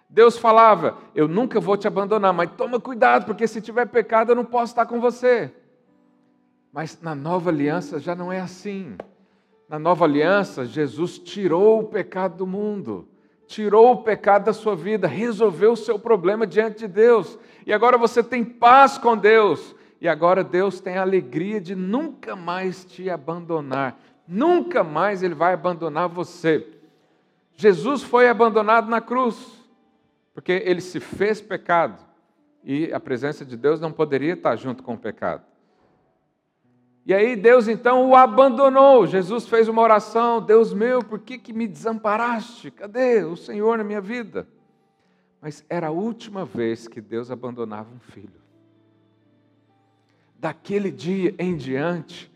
Deus 0.10 0.38
falava: 0.38 0.98
Eu 1.16 1.28
nunca 1.28 1.60
vou 1.60 1.76
te 1.76 1.88
abandonar, 1.88 2.34
mas 2.34 2.52
toma 2.56 2.80
cuidado, 2.80 3.26
porque 3.26 3.48
se 3.48 3.62
tiver 3.62 3.88
pecado 3.88 4.32
eu 4.32 4.36
não 4.36 4.46
posso 4.46 4.74
estar 4.74 4.86
com 4.86 5.00
você. 5.00 5.52
Mas 6.72 7.00
na 7.02 7.16
nova 7.16 7.50
aliança 7.50 8.00
já 8.00 8.16
não 8.16 8.32
é 8.32 8.40
assim. 8.40 8.96
Na 9.68 9.80
nova 9.80 10.06
aliança, 10.06 10.66
Jesus 10.66 11.18
tirou 11.18 11.80
o 11.80 11.86
pecado 11.86 12.38
do 12.38 12.46
mundo, 12.46 13.08
tirou 13.48 13.92
o 13.92 14.04
pecado 14.04 14.46
da 14.46 14.54
sua 14.54 14.76
vida, 14.76 15.08
resolveu 15.08 15.72
o 15.72 15.78
seu 15.78 15.98
problema 15.98 16.46
diante 16.46 16.80
de 16.80 16.88
Deus. 16.88 17.40
E 17.66 17.74
agora 17.74 17.98
você 17.98 18.22
tem 18.22 18.44
paz 18.44 18.98
com 19.00 19.18
Deus. 19.18 19.76
E 20.04 20.08
agora 20.10 20.44
Deus 20.44 20.82
tem 20.82 20.98
a 20.98 21.02
alegria 21.02 21.62
de 21.62 21.74
nunca 21.74 22.36
mais 22.36 22.84
te 22.84 23.10
abandonar. 23.10 23.98
Nunca 24.28 24.84
mais 24.84 25.24
Ele 25.24 25.34
vai 25.34 25.54
abandonar 25.54 26.10
você. 26.10 26.68
Jesus 27.54 28.04
foi 28.04 28.28
abandonado 28.28 28.90
na 28.90 29.00
cruz, 29.00 29.66
porque 30.34 30.52
Ele 30.66 30.82
se 30.82 31.00
fez 31.00 31.40
pecado. 31.40 32.06
E 32.66 32.92
a 32.92 33.00
presença 33.00 33.46
de 33.46 33.56
Deus 33.56 33.80
não 33.80 33.94
poderia 33.94 34.34
estar 34.34 34.58
junto 34.58 34.84
com 34.84 34.96
o 34.96 34.98
pecado. 34.98 35.46
E 37.06 37.14
aí 37.14 37.38
Deus 37.38 37.70
então 37.70 38.10
o 38.10 38.14
abandonou. 38.14 39.08
Jesus 39.08 39.48
fez 39.48 39.70
uma 39.70 39.82
oração: 39.82 40.42
Deus 40.42 40.74
meu, 40.74 41.02
por 41.02 41.20
que, 41.20 41.38
que 41.38 41.54
me 41.54 41.66
desamparaste? 41.66 42.72
Cadê 42.72 43.24
o 43.24 43.38
Senhor 43.38 43.78
na 43.78 43.86
minha 43.86 44.02
vida? 44.02 44.46
Mas 45.40 45.64
era 45.70 45.88
a 45.88 45.92
última 45.92 46.44
vez 46.44 46.90
que 46.90 47.00
Deus 47.00 47.32
abandonava 47.32 47.90
um 47.90 48.00
filho. 48.00 48.43
Daquele 50.44 50.92
dia 50.92 51.34
em 51.40 51.56
diante, 51.56 52.30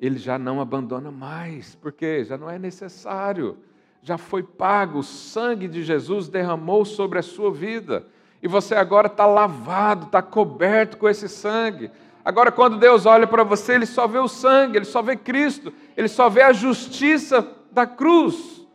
ele 0.00 0.18
já 0.18 0.36
não 0.36 0.60
abandona 0.60 1.12
mais, 1.12 1.76
porque 1.76 2.24
já 2.24 2.36
não 2.36 2.50
é 2.50 2.58
necessário, 2.58 3.56
já 4.02 4.18
foi 4.18 4.42
pago, 4.42 4.98
o 4.98 5.02
sangue 5.04 5.68
de 5.68 5.84
Jesus 5.84 6.26
derramou 6.26 6.84
sobre 6.84 7.20
a 7.20 7.22
sua 7.22 7.52
vida, 7.52 8.08
e 8.42 8.48
você 8.48 8.74
agora 8.74 9.06
está 9.06 9.24
lavado, 9.24 10.06
está 10.06 10.20
coberto 10.20 10.96
com 10.96 11.08
esse 11.08 11.28
sangue. 11.28 11.92
Agora, 12.24 12.50
quando 12.50 12.76
Deus 12.76 13.06
olha 13.06 13.24
para 13.24 13.44
você, 13.44 13.74
Ele 13.74 13.86
só 13.86 14.08
vê 14.08 14.18
o 14.18 14.26
sangue, 14.26 14.78
Ele 14.78 14.84
só 14.84 15.00
vê 15.00 15.14
Cristo, 15.14 15.72
Ele 15.96 16.08
só 16.08 16.28
vê 16.28 16.42
a 16.42 16.52
justiça 16.52 17.48
da 17.70 17.86
cruz 17.86 18.66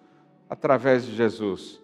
através 0.50 1.06
de 1.06 1.14
Jesus. 1.18 1.82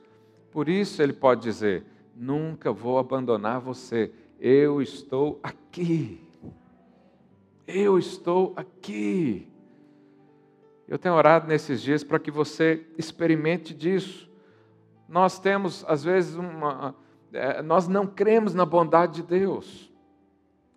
Por 0.49 0.69
isso 0.69 1.03
Ele 1.03 1.11
pode 1.11 1.41
dizer: 1.41 1.83
Nunca 2.15 2.71
vou 2.71 2.97
abandonar 2.97 3.59
você, 3.59 4.13
eu 4.39 4.81
estou 4.81 5.41
aqui. 5.43 6.24
Eu 7.67 7.97
estou 7.97 8.53
aqui. 8.55 9.47
Eu 10.87 10.99
tenho 10.99 11.15
orado 11.15 11.47
nesses 11.47 11.81
dias 11.81 12.03
para 12.03 12.19
que 12.19 12.29
você 12.29 12.85
experimente 12.97 13.73
disso. 13.73 14.29
Nós 15.09 15.39
temos, 15.39 15.83
às 15.87 16.03
vezes, 16.03 16.35
uma. 16.35 16.95
É, 17.33 17.61
nós 17.61 17.87
não 17.87 18.05
cremos 18.05 18.53
na 18.53 18.65
bondade 18.65 19.21
de 19.21 19.23
Deus. 19.23 19.91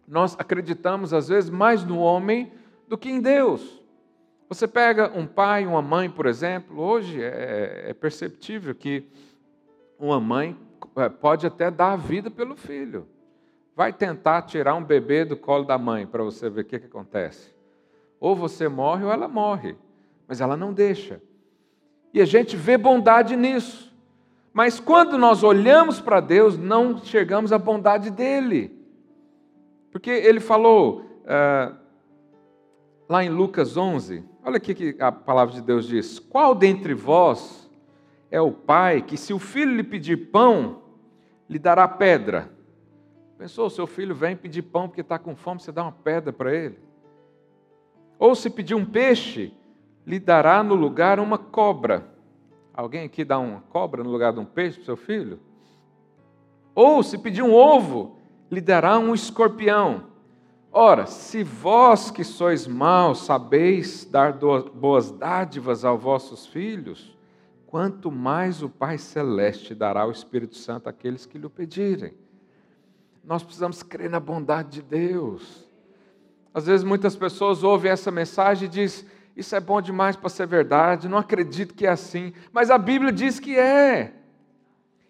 Nós 0.06 0.34
acreditamos, 0.38 1.12
às 1.12 1.28
vezes, 1.28 1.50
mais 1.50 1.84
no 1.84 1.98
homem 1.98 2.50
do 2.88 2.96
que 2.96 3.10
em 3.10 3.20
Deus. 3.20 3.82
Você 4.48 4.66
pega 4.66 5.12
um 5.14 5.26
pai, 5.26 5.66
uma 5.66 5.82
mãe, 5.82 6.08
por 6.08 6.24
exemplo, 6.24 6.80
hoje 6.80 7.22
é, 7.22 7.90
é 7.90 7.92
perceptível 7.92 8.74
que 8.74 9.06
uma 9.98 10.18
mãe 10.18 10.56
é, 10.96 11.10
pode 11.10 11.46
até 11.46 11.70
dar 11.70 11.92
a 11.92 11.96
vida 11.96 12.30
pelo 12.30 12.56
filho. 12.56 13.06
Vai 13.78 13.92
tentar 13.92 14.42
tirar 14.42 14.74
um 14.74 14.82
bebê 14.82 15.24
do 15.24 15.36
colo 15.36 15.62
da 15.62 15.78
mãe 15.78 16.04
para 16.04 16.24
você 16.24 16.50
ver 16.50 16.62
o 16.62 16.64
que, 16.64 16.80
que 16.80 16.86
acontece. 16.86 17.54
Ou 18.18 18.34
você 18.34 18.66
morre 18.66 19.04
ou 19.04 19.12
ela 19.12 19.28
morre, 19.28 19.76
mas 20.26 20.40
ela 20.40 20.56
não 20.56 20.72
deixa. 20.72 21.22
E 22.12 22.20
a 22.20 22.24
gente 22.24 22.56
vê 22.56 22.76
bondade 22.76 23.36
nisso. 23.36 23.96
Mas 24.52 24.80
quando 24.80 25.16
nós 25.16 25.44
olhamos 25.44 26.00
para 26.00 26.18
Deus, 26.18 26.58
não 26.58 26.90
enxergamos 26.90 27.52
a 27.52 27.58
bondade 27.58 28.10
dele. 28.10 28.76
Porque 29.92 30.10
ele 30.10 30.40
falou 30.40 31.02
uh, 31.22 31.76
lá 33.08 33.22
em 33.22 33.28
Lucas 33.28 33.76
11, 33.76 34.24
olha 34.42 34.56
aqui 34.56 34.74
que 34.74 34.96
a 34.98 35.12
palavra 35.12 35.54
de 35.54 35.62
Deus 35.62 35.86
diz: 35.86 36.18
Qual 36.18 36.52
dentre 36.52 36.94
vós 36.94 37.70
é 38.28 38.40
o 38.40 38.50
pai 38.50 39.02
que, 39.02 39.16
se 39.16 39.32
o 39.32 39.38
filho 39.38 39.76
lhe 39.76 39.84
pedir 39.84 40.32
pão, 40.32 40.82
lhe 41.48 41.60
dará 41.60 41.86
pedra? 41.86 42.57
Pensou, 43.38 43.70
seu 43.70 43.86
filho 43.86 44.16
vem 44.16 44.36
pedir 44.36 44.62
pão 44.62 44.88
porque 44.88 45.00
está 45.00 45.16
com 45.16 45.36
fome, 45.36 45.60
você 45.60 45.70
dá 45.70 45.84
uma 45.84 45.92
pedra 45.92 46.32
para 46.32 46.52
ele? 46.52 46.76
Ou 48.18 48.34
se 48.34 48.50
pedir 48.50 48.74
um 48.74 48.84
peixe, 48.84 49.54
lhe 50.04 50.18
dará 50.18 50.60
no 50.60 50.74
lugar 50.74 51.20
uma 51.20 51.38
cobra. 51.38 52.04
Alguém 52.74 53.04
aqui 53.04 53.24
dá 53.24 53.38
uma 53.38 53.60
cobra 53.60 54.02
no 54.02 54.10
lugar 54.10 54.32
de 54.32 54.40
um 54.40 54.44
peixe 54.44 54.78
para 54.78 54.86
seu 54.86 54.96
filho? 54.96 55.38
Ou 56.74 57.00
se 57.00 57.16
pedir 57.16 57.42
um 57.42 57.54
ovo, 57.54 58.18
lhe 58.50 58.60
dará 58.60 58.98
um 58.98 59.14
escorpião. 59.14 60.08
Ora, 60.72 61.06
se 61.06 61.44
vós 61.44 62.10
que 62.10 62.24
sois 62.24 62.66
maus 62.66 63.20
sabeis 63.20 64.04
dar 64.04 64.32
boas 64.32 65.12
dádivas 65.12 65.84
aos 65.84 66.02
vossos 66.02 66.46
filhos, 66.46 67.16
quanto 67.66 68.10
mais 68.10 68.62
o 68.64 68.68
Pai 68.68 68.98
Celeste 68.98 69.76
dará 69.76 70.04
o 70.04 70.10
Espírito 70.10 70.56
Santo 70.56 70.88
àqueles 70.88 71.24
que 71.24 71.38
lhe 71.38 71.46
o 71.46 71.50
pedirem. 71.50 72.14
Nós 73.24 73.42
precisamos 73.42 73.82
crer 73.82 74.08
na 74.08 74.20
bondade 74.20 74.70
de 74.70 74.82
Deus. 74.82 75.68
Às 76.52 76.66
vezes 76.66 76.84
muitas 76.84 77.14
pessoas 77.14 77.62
ouvem 77.62 77.90
essa 77.90 78.10
mensagem 78.10 78.66
e 78.66 78.70
dizem: 78.70 79.06
Isso 79.36 79.54
é 79.54 79.60
bom 79.60 79.80
demais 79.80 80.16
para 80.16 80.28
ser 80.28 80.46
verdade, 80.46 81.08
não 81.08 81.18
acredito 81.18 81.74
que 81.74 81.86
é 81.86 81.90
assim. 81.90 82.32
Mas 82.52 82.70
a 82.70 82.78
Bíblia 82.78 83.12
diz 83.12 83.38
que 83.38 83.56
é. 83.58 84.12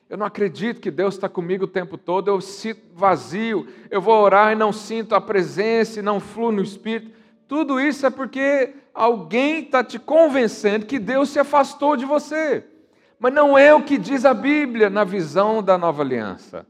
Eu 0.08 0.16
não 0.16 0.24
acredito 0.24 0.80
que 0.80 0.90
Deus 0.90 1.14
está 1.14 1.28
comigo 1.28 1.64
o 1.64 1.68
tempo 1.68 1.98
todo, 1.98 2.28
eu 2.28 2.40
sinto 2.40 2.80
vazio, 2.94 3.68
eu 3.90 4.00
vou 4.00 4.18
orar 4.22 4.52
e 4.52 4.56
não 4.56 4.72
sinto 4.72 5.14
a 5.14 5.20
presença 5.20 5.98
e 5.98 6.02
não 6.02 6.18
fluo 6.18 6.50
no 6.50 6.62
Espírito. 6.62 7.12
Tudo 7.46 7.78
isso 7.78 8.06
é 8.06 8.10
porque 8.10 8.74
alguém 8.94 9.64
está 9.64 9.84
te 9.84 9.98
convencendo 9.98 10.86
que 10.86 10.98
Deus 10.98 11.28
se 11.28 11.38
afastou 11.38 11.96
de 11.96 12.06
você. 12.06 12.64
Mas 13.18 13.34
não 13.34 13.56
é 13.56 13.74
o 13.74 13.82
que 13.82 13.98
diz 13.98 14.24
a 14.24 14.32
Bíblia 14.32 14.88
na 14.88 15.04
visão 15.04 15.62
da 15.62 15.76
nova 15.76 16.02
aliança. 16.02 16.66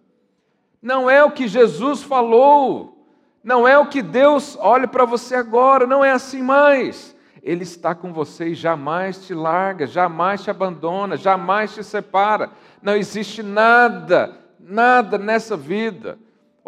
Não 0.80 1.08
é 1.08 1.22
o 1.24 1.30
que 1.30 1.48
Jesus 1.48 2.02
falou. 2.02 3.06
Não 3.42 3.66
é 3.66 3.78
o 3.78 3.86
que 3.86 4.02
Deus 4.02 4.56
olha 4.60 4.86
para 4.86 5.04
você 5.04 5.34
agora. 5.34 5.86
Não 5.86 6.04
é 6.04 6.12
assim 6.12 6.42
mais. 6.42 7.16
Ele 7.42 7.62
está 7.62 7.94
com 7.94 8.12
você 8.12 8.48
e 8.48 8.54
jamais 8.54 9.24
te 9.26 9.32
larga, 9.32 9.86
jamais 9.86 10.42
te 10.42 10.50
abandona, 10.50 11.16
jamais 11.16 11.74
te 11.74 11.82
separa. 11.82 12.50
Não 12.82 12.94
existe 12.94 13.42
nada, 13.42 14.36
nada 14.60 15.16
nessa 15.16 15.56
vida 15.56 16.18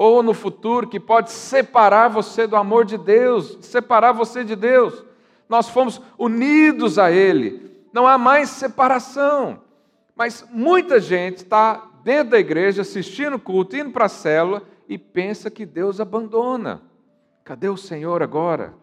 ou 0.02 0.22
no 0.22 0.32
futuro 0.32 0.88
que 0.88 0.98
pode 0.98 1.30
separar 1.30 2.08
você 2.08 2.46
do 2.46 2.56
amor 2.56 2.86
de 2.86 2.96
Deus, 2.96 3.58
separar 3.60 4.12
você 4.12 4.42
de 4.42 4.56
Deus. 4.56 5.04
Nós 5.46 5.68
fomos 5.68 6.00
unidos 6.16 6.98
a 6.98 7.12
Ele, 7.12 7.70
não 7.92 8.06
há 8.06 8.16
mais 8.16 8.48
separação. 8.48 9.60
Mas 10.16 10.46
muita 10.50 10.98
gente 10.98 11.38
está 11.38 11.89
dentro 12.02 12.30
da 12.30 12.38
igreja, 12.38 12.82
assistindo 12.82 13.36
o 13.36 13.40
culto, 13.40 13.76
indo 13.76 13.90
para 13.90 14.06
a 14.06 14.08
célula 14.08 14.62
e 14.88 14.98
pensa 14.98 15.50
que 15.50 15.66
Deus 15.66 16.00
abandona. 16.00 16.82
Cadê 17.44 17.68
o 17.68 17.76
Senhor 17.76 18.22
agora? 18.22 18.74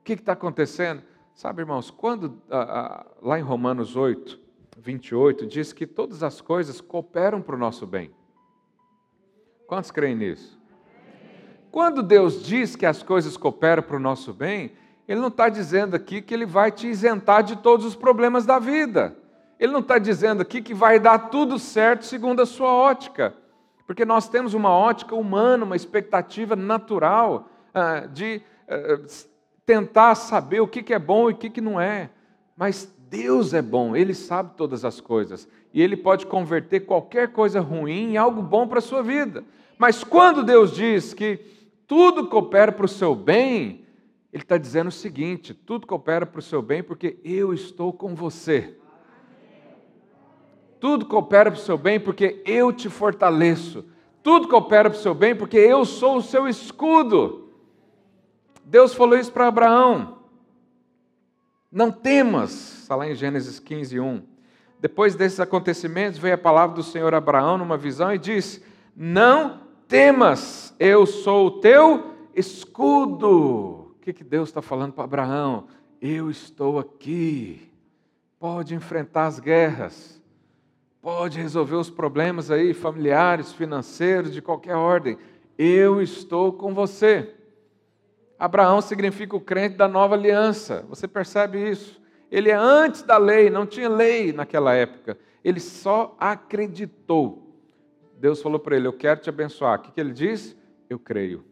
O 0.00 0.04
que 0.04 0.12
está 0.12 0.32
acontecendo? 0.32 1.02
Sabe, 1.34 1.62
irmãos, 1.62 1.90
quando 1.90 2.42
lá 3.22 3.38
em 3.38 3.42
Romanos 3.42 3.96
8, 3.96 4.38
28, 4.78 5.46
diz 5.46 5.72
que 5.72 5.86
todas 5.86 6.22
as 6.22 6.40
coisas 6.40 6.80
cooperam 6.80 7.40
para 7.40 7.56
o 7.56 7.58
nosso 7.58 7.86
bem. 7.86 8.10
Quantos 9.66 9.90
creem 9.90 10.14
nisso? 10.14 10.60
Quando 11.70 12.02
Deus 12.02 12.44
diz 12.44 12.76
que 12.76 12.86
as 12.86 13.02
coisas 13.02 13.36
cooperam 13.36 13.82
para 13.82 13.96
o 13.96 14.00
nosso 14.00 14.32
bem, 14.32 14.72
Ele 15.08 15.20
não 15.20 15.28
está 15.28 15.48
dizendo 15.48 15.96
aqui 15.96 16.22
que 16.22 16.32
Ele 16.32 16.46
vai 16.46 16.70
te 16.70 16.86
isentar 16.86 17.42
de 17.42 17.56
todos 17.56 17.84
os 17.84 17.96
problemas 17.96 18.46
da 18.46 18.58
vida. 18.58 19.16
Ele 19.64 19.72
não 19.72 19.80
está 19.80 19.96
dizendo 19.96 20.42
aqui 20.42 20.60
que 20.60 20.74
vai 20.74 21.00
dar 21.00 21.30
tudo 21.30 21.58
certo 21.58 22.04
segundo 22.04 22.42
a 22.42 22.44
sua 22.44 22.70
ótica. 22.70 23.32
Porque 23.86 24.04
nós 24.04 24.28
temos 24.28 24.52
uma 24.52 24.68
ótica 24.68 25.14
humana, 25.14 25.64
uma 25.64 25.74
expectativa 25.74 26.54
natural 26.54 27.48
uh, 27.70 28.06
de 28.08 28.42
uh, 28.68 29.06
tentar 29.64 30.16
saber 30.16 30.60
o 30.60 30.68
que, 30.68 30.82
que 30.82 30.92
é 30.92 30.98
bom 30.98 31.30
e 31.30 31.32
o 31.32 31.36
que, 31.36 31.48
que 31.48 31.62
não 31.62 31.80
é. 31.80 32.10
Mas 32.54 32.94
Deus 33.08 33.54
é 33.54 33.62
bom, 33.62 33.96
Ele 33.96 34.12
sabe 34.12 34.50
todas 34.54 34.84
as 34.84 35.00
coisas. 35.00 35.48
E 35.72 35.80
Ele 35.80 35.96
pode 35.96 36.26
converter 36.26 36.80
qualquer 36.80 37.32
coisa 37.32 37.58
ruim 37.58 38.10
em 38.10 38.16
algo 38.18 38.42
bom 38.42 38.68
para 38.68 38.80
a 38.80 38.82
sua 38.82 39.02
vida. 39.02 39.44
Mas 39.78 40.04
quando 40.04 40.44
Deus 40.44 40.72
diz 40.72 41.14
que 41.14 41.38
tudo 41.86 42.26
coopera 42.26 42.70
para 42.70 42.84
o 42.84 42.88
seu 42.88 43.14
bem, 43.14 43.86
Ele 44.30 44.42
está 44.42 44.58
dizendo 44.58 44.88
o 44.88 44.92
seguinte: 44.92 45.54
tudo 45.54 45.86
coopera 45.86 46.26
para 46.26 46.40
o 46.40 46.42
seu 46.42 46.60
bem 46.60 46.82
porque 46.82 47.18
eu 47.24 47.54
estou 47.54 47.94
com 47.94 48.14
você. 48.14 48.76
Tudo 50.84 51.06
coopera 51.06 51.50
para 51.50 51.58
o 51.58 51.62
seu 51.62 51.78
bem 51.78 51.98
porque 51.98 52.42
eu 52.44 52.70
te 52.70 52.90
fortaleço. 52.90 53.86
Tudo 54.22 54.48
coopera 54.48 54.90
para 54.90 54.98
o 54.98 55.00
seu 55.00 55.14
bem 55.14 55.34
porque 55.34 55.56
eu 55.56 55.82
sou 55.86 56.18
o 56.18 56.22
seu 56.22 56.46
escudo. 56.46 57.48
Deus 58.62 58.92
falou 58.92 59.18
isso 59.18 59.32
para 59.32 59.46
Abraão. 59.46 60.18
Não 61.72 61.90
temas, 61.90 62.80
está 62.82 62.94
lá 62.96 63.08
em 63.08 63.14
Gênesis 63.14 63.58
15, 63.58 63.98
1. 63.98 64.22
Depois 64.78 65.14
desses 65.14 65.40
acontecimentos, 65.40 66.18
veio 66.18 66.34
a 66.34 66.36
palavra 66.36 66.76
do 66.76 66.82
Senhor 66.82 67.14
Abraão 67.14 67.56
numa 67.56 67.78
visão 67.78 68.12
e 68.12 68.18
disse: 68.18 68.62
Não 68.94 69.60
temas, 69.88 70.74
eu 70.78 71.06
sou 71.06 71.46
o 71.46 71.60
teu 71.62 72.14
escudo. 72.34 73.30
O 73.30 73.96
que, 74.02 74.12
que 74.12 74.22
Deus 74.22 74.50
está 74.50 74.60
falando 74.60 74.92
para 74.92 75.04
Abraão? 75.04 75.66
Eu 75.98 76.30
estou 76.30 76.78
aqui. 76.78 77.72
Pode 78.38 78.74
enfrentar 78.74 79.28
as 79.28 79.40
guerras. 79.40 80.22
Pode 81.04 81.38
resolver 81.38 81.74
os 81.74 81.90
problemas 81.90 82.50
aí 82.50 82.72
familiares, 82.72 83.52
financeiros, 83.52 84.32
de 84.32 84.40
qualquer 84.40 84.74
ordem. 84.74 85.18
Eu 85.58 86.00
estou 86.00 86.50
com 86.50 86.72
você. 86.72 87.30
Abraão 88.38 88.80
significa 88.80 89.36
o 89.36 89.40
crente 89.40 89.76
da 89.76 89.86
nova 89.86 90.14
aliança. 90.14 90.82
Você 90.88 91.06
percebe 91.06 91.68
isso? 91.68 92.00
Ele 92.30 92.48
é 92.48 92.54
antes 92.54 93.02
da 93.02 93.18
lei, 93.18 93.50
não 93.50 93.66
tinha 93.66 93.86
lei 93.86 94.32
naquela 94.32 94.72
época. 94.72 95.18
Ele 95.44 95.60
só 95.60 96.16
acreditou. 96.18 97.54
Deus 98.18 98.40
falou 98.40 98.58
para 98.58 98.74
ele: 98.74 98.86
Eu 98.86 98.94
quero 98.94 99.20
te 99.20 99.28
abençoar. 99.28 99.80
O 99.80 99.82
que, 99.82 100.00
ele 100.00 100.10
diz? 100.10 100.56
Eu 100.88 100.98
creio. 100.98 101.44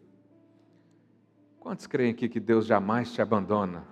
Quantos 1.60 1.86
creem 1.86 2.12
aqui 2.12 2.26
que 2.26 2.40
Deus 2.40 2.64
jamais 2.64 3.12
te 3.12 3.20
abandona? 3.20 3.91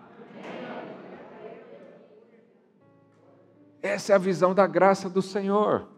Essa 3.82 4.12
é 4.12 4.16
a 4.16 4.18
visão 4.18 4.54
da 4.54 4.66
graça 4.66 5.08
do 5.08 5.22
Senhor. 5.22 5.88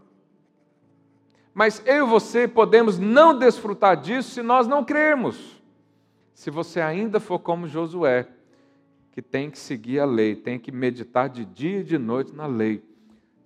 Mas 1.54 1.82
eu 1.84 2.06
e 2.06 2.08
você 2.08 2.48
podemos 2.48 2.98
não 2.98 3.38
desfrutar 3.38 3.96
disso 3.96 4.30
se 4.30 4.42
nós 4.42 4.66
não 4.66 4.84
crermos. 4.84 5.60
Se 6.34 6.50
você 6.50 6.80
ainda 6.80 7.20
for 7.20 7.38
como 7.38 7.68
Josué, 7.68 8.26
que 9.12 9.20
tem 9.20 9.50
que 9.50 9.58
seguir 9.58 10.00
a 10.00 10.04
lei, 10.04 10.34
tem 10.34 10.58
que 10.58 10.72
meditar 10.72 11.28
de 11.28 11.44
dia 11.44 11.80
e 11.80 11.84
de 11.84 11.98
noite 11.98 12.32
na 12.34 12.46
lei. 12.46 12.82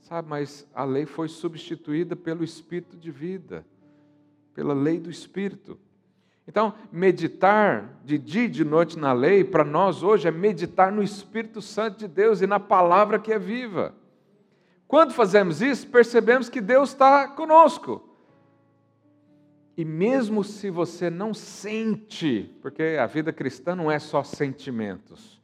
Sabe, 0.03 0.29
mas 0.29 0.66
a 0.72 0.85
lei 0.85 1.05
foi 1.05 1.29
substituída 1.29 2.14
pelo 2.14 2.44
Espírito 2.44 2.96
de 2.96 3.11
vida, 3.11 3.66
pela 4.55 4.72
lei 4.72 5.01
do 5.01 5.11
Espírito. 5.11 5.77
Então, 6.46 6.75
meditar 6.92 8.01
de 8.05 8.16
dia 8.16 8.44
e 8.44 8.49
de 8.49 8.64
noite 8.64 8.96
na 8.96 9.12
lei, 9.12 9.42
para 9.42 9.64
nós 9.64 10.05
hoje, 10.05 10.29
é 10.29 10.31
meditar 10.31 10.92
no 10.92 11.03
Espírito 11.03 11.61
Santo 11.61 11.99
de 11.99 12.07
Deus 12.07 12.40
e 12.40 12.46
na 12.46 12.61
palavra 12.61 13.18
que 13.18 13.33
é 13.33 13.38
viva. 13.38 13.92
Quando 14.88 15.12
fazemos 15.12 15.61
isso, 15.61 15.88
percebemos 15.88 16.49
que 16.49 16.61
Deus 16.61 16.90
está 16.90 17.29
conosco. 17.29 18.03
E 19.77 19.85
mesmo 19.85 20.42
se 20.42 20.70
você 20.70 21.11
não 21.11 21.35
sente, 21.35 22.51
porque 22.62 22.96
a 22.99 23.07
vida 23.07 23.33
cristã 23.33 23.75
não 23.75 23.90
é 23.90 23.99
só 23.99 24.22
sentimentos, 24.22 25.40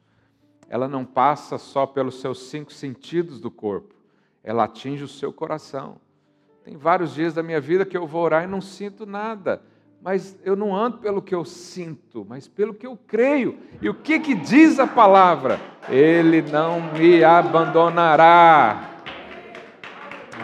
ela 0.67 0.87
não 0.87 1.05
passa 1.05 1.57
só 1.59 1.85
pelos 1.85 2.19
seus 2.19 2.49
cinco 2.49 2.73
sentidos 2.73 3.39
do 3.39 3.51
corpo, 3.51 3.93
ela 4.43 4.63
atinge 4.63 5.03
o 5.03 5.07
seu 5.07 5.31
coração. 5.31 5.97
Tem 6.63 6.75
vários 6.75 7.13
dias 7.13 7.33
da 7.33 7.43
minha 7.43 7.61
vida 7.61 7.85
que 7.85 7.95
eu 7.95 8.07
vou 8.07 8.23
orar 8.23 8.45
e 8.45 8.47
não 8.47 8.61
sinto 8.61 9.05
nada, 9.05 9.61
mas 10.01 10.35
eu 10.43 10.55
não 10.55 10.75
ando 10.75 10.97
pelo 10.97 11.21
que 11.21 11.35
eu 11.35 11.45
sinto, 11.45 12.25
mas 12.27 12.47
pelo 12.47 12.73
que 12.73 12.87
eu 12.87 12.97
creio. 13.05 13.59
E 13.81 13.89
o 13.89 13.93
que, 13.93 14.19
que 14.19 14.33
diz 14.33 14.79
a 14.79 14.87
palavra? 14.87 15.59
Ele 15.87 16.41
não 16.41 16.91
me 16.93 17.23
abandonará. 17.23 18.92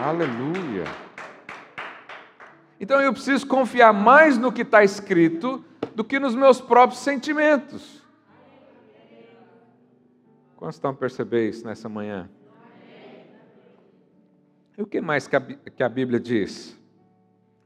Aleluia. 0.02 0.84
Então 2.80 3.02
eu 3.02 3.12
preciso 3.12 3.46
confiar 3.46 3.92
mais 3.92 4.38
no 4.38 4.50
que 4.50 4.62
está 4.62 4.82
escrito 4.82 5.62
do 5.94 6.02
que 6.02 6.18
nos 6.18 6.34
meus 6.34 6.58
próprios 6.58 7.02
sentimentos. 7.02 8.02
Quantos 10.56 10.76
estão 10.76 10.92
a 10.92 10.94
perceber 10.94 11.50
isso 11.50 11.66
nessa 11.66 11.86
manhã? 11.86 12.30
E 14.78 14.82
o 14.82 14.86
que 14.86 15.02
mais 15.02 15.28
que 15.28 15.82
a 15.82 15.88
Bíblia 15.90 16.18
diz? 16.18 16.74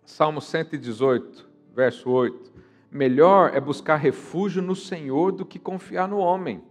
Salmo 0.05 0.40
118, 0.40 1.49
verso 1.73 2.11
8. 2.11 2.53
Melhor 2.90 3.55
é 3.55 3.61
buscar 3.61 3.94
refúgio 3.94 4.61
no 4.61 4.75
Senhor 4.75 5.31
do 5.31 5.47
que 5.47 5.61
confiar 5.61 6.09
no 6.09 6.18
homem. 6.18 6.64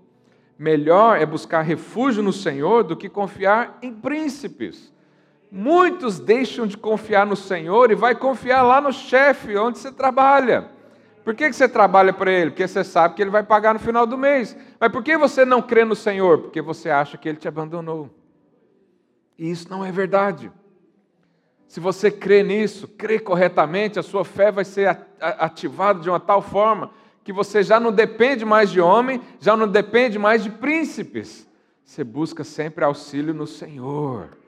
Melhor 0.60 1.18
é 1.18 1.26
buscar 1.26 1.62
refúgio 1.62 2.22
no 2.22 2.34
Senhor 2.34 2.84
do 2.84 2.98
que 2.98 3.08
confiar 3.08 3.80
em 3.82 3.94
príncipes. 3.94 4.92
Muitos 5.56 6.20
deixam 6.20 6.66
de 6.66 6.76
confiar 6.76 7.28
no 7.28 7.36
Senhor 7.36 7.92
e 7.92 7.96
vai 7.96 8.16
confiar 8.16 8.64
lá 8.64 8.82
no 8.82 8.92
chefe 8.92 9.56
onde 9.56 9.78
você 9.78 9.92
trabalha. 9.92 10.68
Por 11.24 11.36
que 11.36 11.54
você 11.54 11.70
trabalha 11.70 12.12
para 12.12 12.32
ele? 12.32 12.50
Porque 12.50 12.68
você 12.68 12.84
sabe 12.84 13.14
que 13.14 13.22
ele 13.22 13.30
vai 13.30 13.44
pagar 13.44 13.72
no 13.72 13.80
final 13.80 14.08
do 14.08 14.18
mês. 14.18 14.58
Mas 14.80 14.92
por 14.92 15.04
que 15.04 15.16
você 15.16 15.46
não 15.46 15.62
crê 15.62 15.86
no 15.86 15.96
Senhor? 15.96 16.40
Porque 16.40 16.60
você 16.60 16.90
acha 16.90 17.20
que 17.20 17.30
ele 17.30 17.38
te 17.38 17.48
abandonou. 17.48 18.10
E 19.38 19.52
isso 19.52 19.70
não 19.70 19.86
é 19.86 19.92
verdade. 19.92 20.52
Se 21.68 21.80
você 21.80 22.10
crê 22.10 22.42
nisso, 22.42 22.88
crê 22.88 23.20
corretamente, 23.20 24.00
a 24.00 24.04
sua 24.04 24.26
fé 24.26 24.52
vai 24.52 24.66
ser 24.66 24.98
ativada 25.20 26.00
de 26.00 26.10
uma 26.10 26.20
tal 26.20 26.42
forma 26.42 26.90
que 27.24 27.32
você 27.32 27.62
já 27.62 27.80
não 27.80 27.92
depende 27.92 28.44
mais 28.44 28.72
de 28.72 28.82
homem, 28.82 29.22
já 29.40 29.56
não 29.56 29.68
depende 29.68 30.18
mais 30.18 30.44
de 30.44 30.50
príncipes. 30.50 31.48
Você 31.86 32.04
busca 32.04 32.44
sempre 32.44 32.84
auxílio 32.84 33.36
no 33.36 33.46
Senhor. 33.46 34.42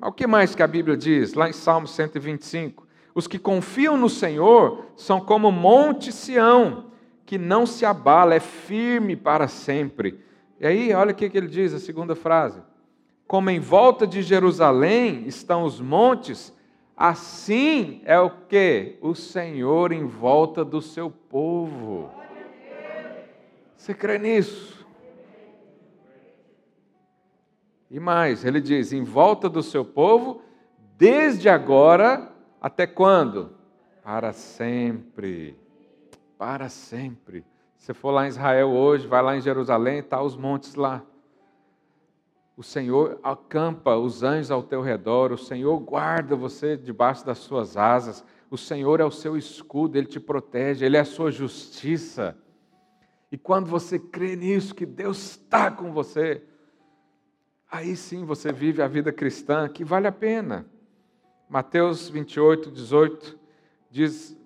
Mas 0.00 0.10
o 0.10 0.12
que 0.12 0.26
mais 0.26 0.54
que 0.54 0.62
a 0.62 0.66
Bíblia 0.66 0.96
diz? 0.96 1.34
Lá 1.34 1.48
em 1.48 1.52
Salmo 1.52 1.86
125. 1.86 2.86
Os 3.14 3.26
que 3.26 3.38
confiam 3.38 3.96
no 3.96 4.08
Senhor 4.08 4.86
são 4.96 5.20
como 5.20 5.52
Monte 5.52 6.10
Sião, 6.10 6.86
que 7.26 7.36
não 7.36 7.66
se 7.66 7.84
abala, 7.84 8.34
é 8.34 8.40
firme 8.40 9.14
para 9.14 9.46
sempre. 9.46 10.18
E 10.58 10.66
aí, 10.66 10.92
olha 10.94 11.12
o 11.12 11.14
que 11.14 11.24
ele 11.24 11.48
diz, 11.48 11.74
a 11.74 11.78
segunda 11.78 12.14
frase. 12.14 12.62
Como 13.26 13.50
em 13.50 13.60
volta 13.60 14.06
de 14.06 14.22
Jerusalém 14.22 15.24
estão 15.26 15.64
os 15.64 15.80
montes, 15.80 16.52
assim 16.96 18.00
é 18.04 18.18
o 18.18 18.30
que? 18.48 18.96
O 19.02 19.14
Senhor 19.14 19.92
em 19.92 20.06
volta 20.06 20.64
do 20.64 20.80
seu 20.80 21.10
povo. 21.10 22.10
Você 23.76 23.94
crê 23.94 24.18
nisso? 24.18 24.79
E 27.90 27.98
mais, 27.98 28.44
ele 28.44 28.60
diz: 28.60 28.92
em 28.92 29.02
volta 29.02 29.48
do 29.48 29.62
seu 29.62 29.84
povo, 29.84 30.42
desde 30.96 31.48
agora 31.48 32.30
até 32.60 32.86
quando? 32.86 33.50
Para 34.02 34.32
sempre. 34.32 35.58
Para 36.38 36.68
sempre. 36.68 37.44
Se 37.76 37.92
for 37.92 38.10
lá 38.10 38.26
em 38.26 38.28
Israel 38.28 38.70
hoje, 38.70 39.06
vai 39.06 39.22
lá 39.22 39.36
em 39.36 39.40
Jerusalém, 39.40 39.98
está 39.98 40.22
os 40.22 40.36
montes 40.36 40.74
lá. 40.74 41.02
O 42.56 42.62
Senhor 42.62 43.18
acampa 43.22 43.96
os 43.96 44.22
anjos 44.22 44.50
ao 44.50 44.62
teu 44.62 44.82
redor, 44.82 45.32
o 45.32 45.38
Senhor 45.38 45.78
guarda 45.78 46.36
você 46.36 46.76
debaixo 46.76 47.24
das 47.24 47.38
suas 47.38 47.74
asas, 47.74 48.22
o 48.50 48.58
Senhor 48.58 49.00
é 49.00 49.04
o 49.04 49.10
seu 49.10 49.34
escudo, 49.34 49.96
ele 49.96 50.06
te 50.06 50.20
protege, 50.20 50.84
ele 50.84 50.98
é 50.98 51.00
a 51.00 51.04
sua 51.06 51.30
justiça. 51.30 52.36
E 53.32 53.38
quando 53.38 53.66
você 53.66 53.98
crê 53.98 54.36
nisso, 54.36 54.74
que 54.74 54.84
Deus 54.84 55.18
está 55.18 55.70
com 55.70 55.90
você, 55.90 56.42
aí 57.70 57.94
sim 57.96 58.24
você 58.24 58.52
vive 58.52 58.82
a 58.82 58.88
vida 58.88 59.12
cristã 59.12 59.68
que 59.68 59.84
vale 59.84 60.06
a 60.06 60.12
pena. 60.12 60.66
Mateus 61.48 62.08
28, 62.08 62.70
18 62.70 63.38
diz: 63.90 64.36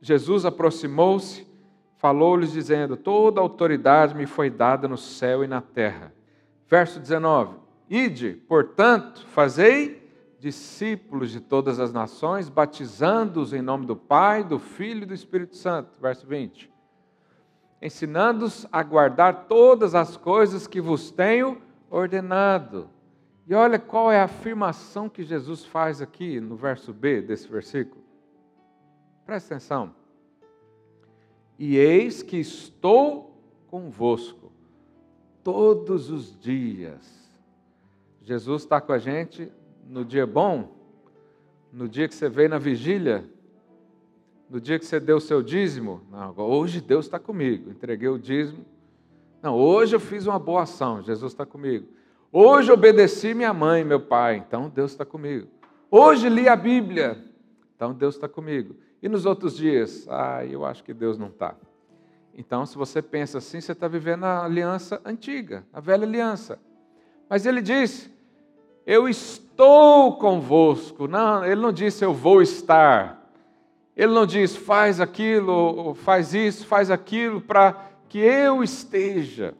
Jesus 0.00 0.44
aproximou-se, 0.44 1.46
falou-lhes, 1.96 2.52
dizendo: 2.52 2.96
Toda 2.96 3.40
autoridade 3.40 4.14
me 4.14 4.26
foi 4.26 4.48
dada 4.48 4.88
no 4.88 4.96
céu 4.96 5.44
e 5.44 5.46
na 5.46 5.60
terra. 5.60 6.12
Verso 6.68 6.98
19: 6.98 7.56
Ide, 7.88 8.32
portanto, 8.48 9.26
fazei 9.28 10.00
discípulos 10.38 11.30
de 11.30 11.40
todas 11.40 11.78
as 11.78 11.92
nações, 11.92 12.48
batizando-os 12.48 13.52
em 13.52 13.60
nome 13.60 13.84
do 13.84 13.94
Pai, 13.94 14.42
do 14.42 14.58
Filho 14.58 15.02
e 15.02 15.06
do 15.06 15.14
Espírito 15.14 15.56
Santo. 15.56 15.90
Verso 16.00 16.26
20: 16.26 16.70
Ensinando-os 17.82 18.66
a 18.72 18.82
guardar 18.82 19.46
todas 19.46 19.94
as 19.94 20.16
coisas 20.16 20.66
que 20.66 20.80
vos 20.80 21.10
tenho 21.10 21.60
ordenado. 21.90 22.88
E 23.46 23.54
olha 23.54 23.78
qual 23.78 24.12
é 24.12 24.20
a 24.20 24.24
afirmação 24.24 25.08
que 25.08 25.24
Jesus 25.24 25.64
faz 25.64 26.00
aqui 26.00 26.40
no 26.40 26.54
verso 26.54 26.92
B 26.92 27.20
desse 27.20 27.48
versículo. 27.48 28.00
Presta 29.26 29.54
atenção. 29.54 29.92
E 31.58 31.76
eis 31.76 32.22
que 32.22 32.38
estou 32.38 33.36
convosco 33.66 34.52
todos 35.42 36.10
os 36.10 36.38
dias. 36.38 37.28
Jesus 38.22 38.62
está 38.62 38.80
com 38.80 38.92
a 38.92 38.98
gente 38.98 39.50
no 39.88 40.04
dia 40.04 40.26
bom, 40.26 40.72
no 41.72 41.88
dia 41.88 42.06
que 42.06 42.14
você 42.14 42.28
veio 42.28 42.48
na 42.48 42.58
vigília, 42.58 43.28
no 44.48 44.60
dia 44.60 44.78
que 44.78 44.84
você 44.84 45.00
deu 45.00 45.16
o 45.16 45.20
seu 45.20 45.42
dízimo. 45.42 46.02
Não, 46.10 46.34
hoje 46.36 46.80
Deus 46.80 47.06
está 47.06 47.18
comigo. 47.18 47.70
Entreguei 47.70 48.08
o 48.08 48.18
dízimo 48.18 48.64
não, 49.42 49.54
hoje 49.56 49.96
eu 49.96 50.00
fiz 50.00 50.26
uma 50.26 50.38
boa 50.38 50.62
ação, 50.62 51.02
Jesus 51.02 51.32
está 51.32 51.46
comigo. 51.46 51.86
Hoje 52.32 52.70
obedeci 52.70 53.34
minha 53.34 53.52
mãe, 53.52 53.84
meu 53.84 54.00
pai, 54.00 54.36
então 54.36 54.68
Deus 54.68 54.92
está 54.92 55.04
comigo. 55.04 55.48
Hoje 55.90 56.28
li 56.28 56.48
a 56.48 56.54
Bíblia, 56.54 57.24
então 57.74 57.92
Deus 57.92 58.14
está 58.14 58.28
comigo. 58.28 58.76
E 59.02 59.08
nos 59.08 59.26
outros 59.26 59.56
dias? 59.56 60.06
Ah, 60.08 60.44
eu 60.44 60.64
acho 60.64 60.84
que 60.84 60.92
Deus 60.92 61.18
não 61.18 61.28
está. 61.28 61.56
Então, 62.34 62.64
se 62.64 62.76
você 62.76 63.02
pensa 63.02 63.38
assim, 63.38 63.60
você 63.60 63.72
está 63.72 63.88
vivendo 63.88 64.24
a 64.24 64.44
aliança 64.44 65.00
antiga, 65.04 65.64
a 65.72 65.80
velha 65.80 66.06
aliança. 66.06 66.58
Mas 67.28 67.46
ele 67.46 67.60
diz: 67.60 68.10
Eu 68.86 69.08
estou 69.08 70.16
convosco. 70.16 71.08
Não, 71.08 71.44
ele 71.44 71.60
não 71.60 71.72
disse 71.72 72.04
eu 72.04 72.14
vou 72.14 72.42
estar. 72.42 73.20
Ele 73.96 74.12
não 74.12 74.24
diz 74.24 74.56
faz 74.56 75.00
aquilo, 75.00 75.94
faz 75.94 76.32
isso, 76.32 76.66
faz 76.66 76.90
aquilo 76.90 77.40
para 77.40 77.89
que 78.10 78.18
eu 78.18 78.62
esteja. 78.62 79.54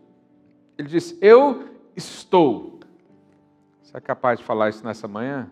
Ele 0.76 0.88
diz 0.88 1.16
eu 1.22 1.68
estou. 1.96 2.80
Você 3.80 3.96
é 3.96 4.00
capaz 4.00 4.40
de 4.40 4.44
falar 4.44 4.68
isso 4.68 4.84
nessa 4.84 5.08
manhã? 5.08 5.50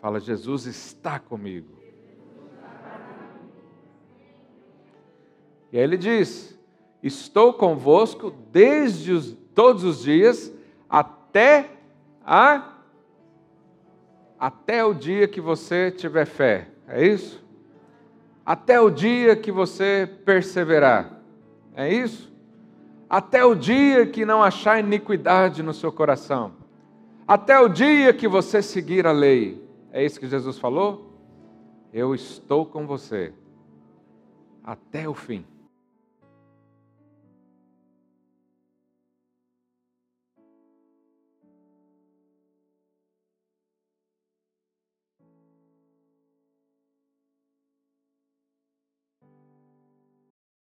Fala, 0.00 0.20
Jesus 0.20 0.66
está 0.66 1.18
comigo. 1.18 1.82
E 5.72 5.78
aí 5.78 5.82
ele 5.82 5.96
diz: 5.96 6.56
Estou 7.02 7.54
convosco 7.54 8.30
desde 8.52 9.10
os, 9.10 9.32
todos 9.54 9.82
os 9.82 10.02
dias 10.02 10.52
até 10.88 11.70
a 12.24 12.70
até 14.38 14.84
o 14.84 14.92
dia 14.92 15.26
que 15.26 15.40
você 15.40 15.90
tiver 15.90 16.26
fé. 16.26 16.68
É 16.86 17.06
isso? 17.06 17.42
Até 18.44 18.78
o 18.78 18.90
dia 18.90 19.34
que 19.34 19.50
você 19.50 20.06
perseverar. 20.26 21.23
É 21.74 21.92
isso? 21.92 22.32
Até 23.08 23.44
o 23.44 23.54
dia 23.54 24.06
que 24.06 24.24
não 24.24 24.42
achar 24.42 24.78
iniquidade 24.78 25.62
no 25.62 25.74
seu 25.74 25.92
coração. 25.92 26.52
Até 27.26 27.58
o 27.58 27.68
dia 27.68 28.12
que 28.12 28.28
você 28.28 28.62
seguir 28.62 29.06
a 29.06 29.12
lei. 29.12 29.62
É 29.92 30.04
isso 30.04 30.18
que 30.18 30.26
Jesus 30.26 30.58
falou? 30.58 31.12
Eu 31.92 32.14
estou 32.14 32.66
com 32.66 32.86
você 32.86 33.32
até 34.64 35.08
o 35.08 35.14
fim. 35.14 35.44